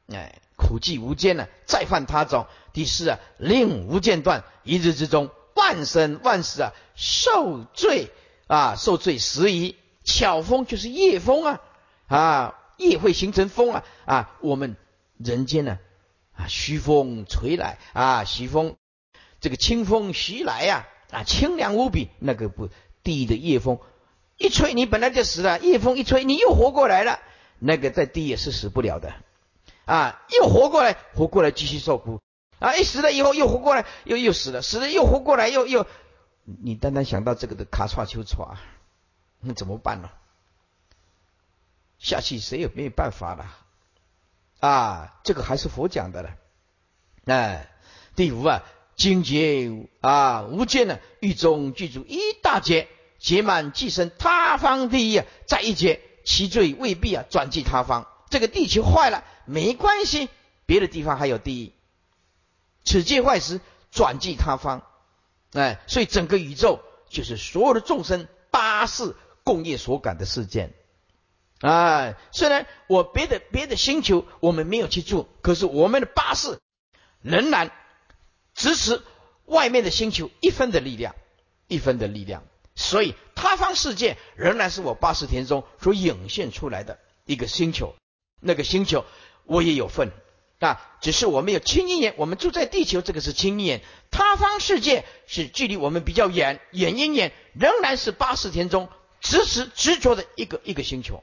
[0.08, 0.40] 哎。
[0.66, 2.46] 苦寂无间呢，再犯他种。
[2.72, 8.10] 第四啊，令无间断，一日之中，万生万死啊，受罪
[8.48, 9.76] 啊，受罪时宜。
[10.02, 11.60] 巧风就是夜风啊，
[12.06, 14.76] 啊，夜会形成风啊，啊，我们
[15.18, 15.78] 人间呢，
[16.36, 18.76] 啊，虚风吹来啊，徐风，
[19.40, 22.08] 这个清风袭来呀，啊，清凉无比。
[22.18, 22.68] 那个不，
[23.02, 23.78] 地的夜风
[24.36, 27.20] 一吹，你本来就死了，夜风一吹，你又活过来了。
[27.58, 29.14] 那个在地也是死不了的。
[29.86, 32.20] 啊，又活过来，活过来继续受苦
[32.58, 32.74] 啊！
[32.74, 35.86] 一死了以后又活过来，又又死了，死了又活过来，又又，
[36.44, 38.56] 你单单想到这个的卡嚓丘嚓，
[39.40, 40.10] 那怎么办呢？
[41.98, 43.46] 下去谁也没有办法了
[44.58, 45.20] 啊！
[45.22, 46.30] 这个还是佛讲的了。
[47.24, 47.70] 哎，
[48.16, 48.64] 第五啊，
[48.96, 49.70] 精劫
[50.00, 58.08] 啊，无间呢，狱中具足一大劫，劫满即生他方地狱，再一劫，其罪未必啊转寄他方。
[58.30, 59.24] 这个地球坏了。
[59.44, 60.28] 没关系，
[60.66, 61.72] 别的地方还有地。
[62.84, 63.60] 此界坏时，
[63.90, 64.82] 转寄他方。
[65.52, 69.14] 哎，所以整个宇宙就是所有的众生八世
[69.44, 70.74] 共业所感的事件。
[71.60, 76.58] 哎，虽然我别的别的星球我们没有去住，可是我们的八世
[77.22, 77.70] 仍然
[78.54, 79.02] 支持
[79.46, 81.14] 外面的星球一分的力量，
[81.68, 82.42] 一分的力量。
[82.74, 87.94] 所以他方世界仍然是我八世田中所涌现出来的一个星球，
[88.46, 89.04] 那个星球。
[89.44, 90.10] 我也有份
[90.58, 93.80] 啊，只是我们有亲一眼，我们住在地球，这个是亲一眼。
[94.10, 98.88] 他方世界是距离我们比较远，远一眼，仍然是八十天中
[99.20, 101.22] 执持执着的一个一个星球。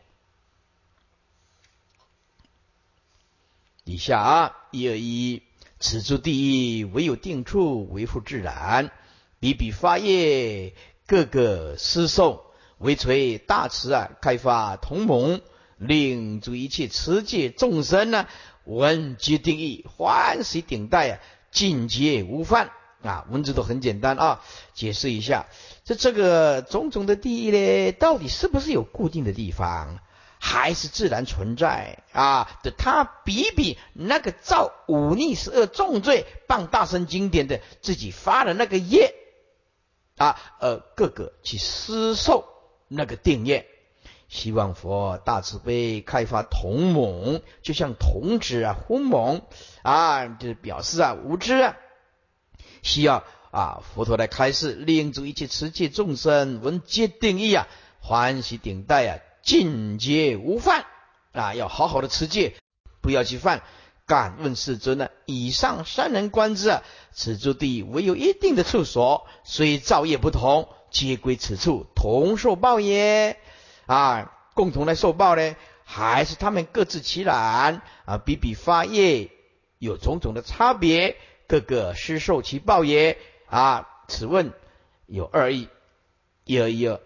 [3.84, 5.44] 底下啊，一二一，
[5.80, 8.90] 此诸地狱唯有定处，为复自然，
[9.42, 10.74] 比比发业，
[11.06, 12.46] 各个施受，
[12.78, 15.42] 为垂大慈啊，开发同盟。
[15.88, 18.28] 令诸一切持戒众生呢，
[18.64, 21.20] 闻皆定义，欢喜顶戴啊，
[21.52, 22.72] 尽皆无犯
[23.02, 23.26] 啊。
[23.30, 24.42] 文字都很简单啊，
[24.74, 25.48] 解释一下，
[25.84, 30.00] 这这个种种的地义呢，到底是不是有固定的地方，
[30.40, 32.60] 还是自然存在啊？
[32.64, 39.14] 的他比比那个造忤逆十恶重罪，谤大圣经典的自己发的那个业
[40.18, 42.46] 啊，呃，各个去施受
[42.88, 43.68] 那个定业。
[44.34, 49.44] 希望佛大慈悲开发同盟，就像童子啊，昏蒙
[49.84, 51.78] 啊，就表示啊无知啊，
[52.82, 57.68] 需要啊佛陀来开示，令诸一切持戒众生闻皆定义啊，
[58.02, 60.86] 欢喜顶戴啊，尽皆无犯
[61.32, 62.56] 啊，要好好的持戒，
[63.02, 63.62] 不要去犯。
[64.08, 65.10] 敢问世尊呢？
[65.28, 66.82] 以上三人观之啊，
[67.14, 73.38] 此诸地唯有一定的处所，虽造业不同，皆归此处，同受报也。
[73.86, 78.18] 啊，共同来受报呢，还是他们各自其然啊？
[78.18, 79.30] 比比发业
[79.80, 81.18] 有种种的差别，
[81.48, 83.18] 各个施受其报也
[83.48, 83.90] 啊？
[84.08, 84.54] 此问
[85.06, 85.70] 有二义，
[86.46, 87.00] 一二一二，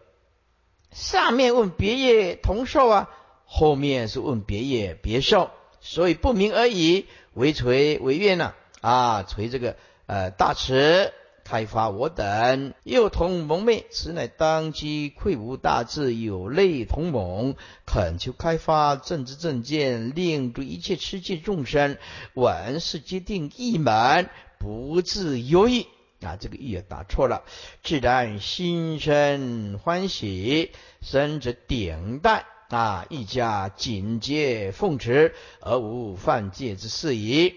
[0.91, 3.09] 上面问别业同寿啊，
[3.45, 9.75] 后面是问别业别寿，所以不明而已，为垂为愿呐啊，垂这个
[10.05, 11.13] 呃大慈。
[11.49, 21.97] 开发我等，又同蒙昧，此乃当机愧无大志，有类同盟，恳求开发正知正见，令诸一切持戒众生，
[22.33, 24.29] 闻是皆定一门，
[24.59, 25.87] 不自忧异。
[26.19, 27.43] 啊，这个意也打错了，
[27.81, 30.71] 自然心生欢喜，
[31.01, 37.53] 生者顶戴啊，一家警戒奉持，而无犯戒之事矣。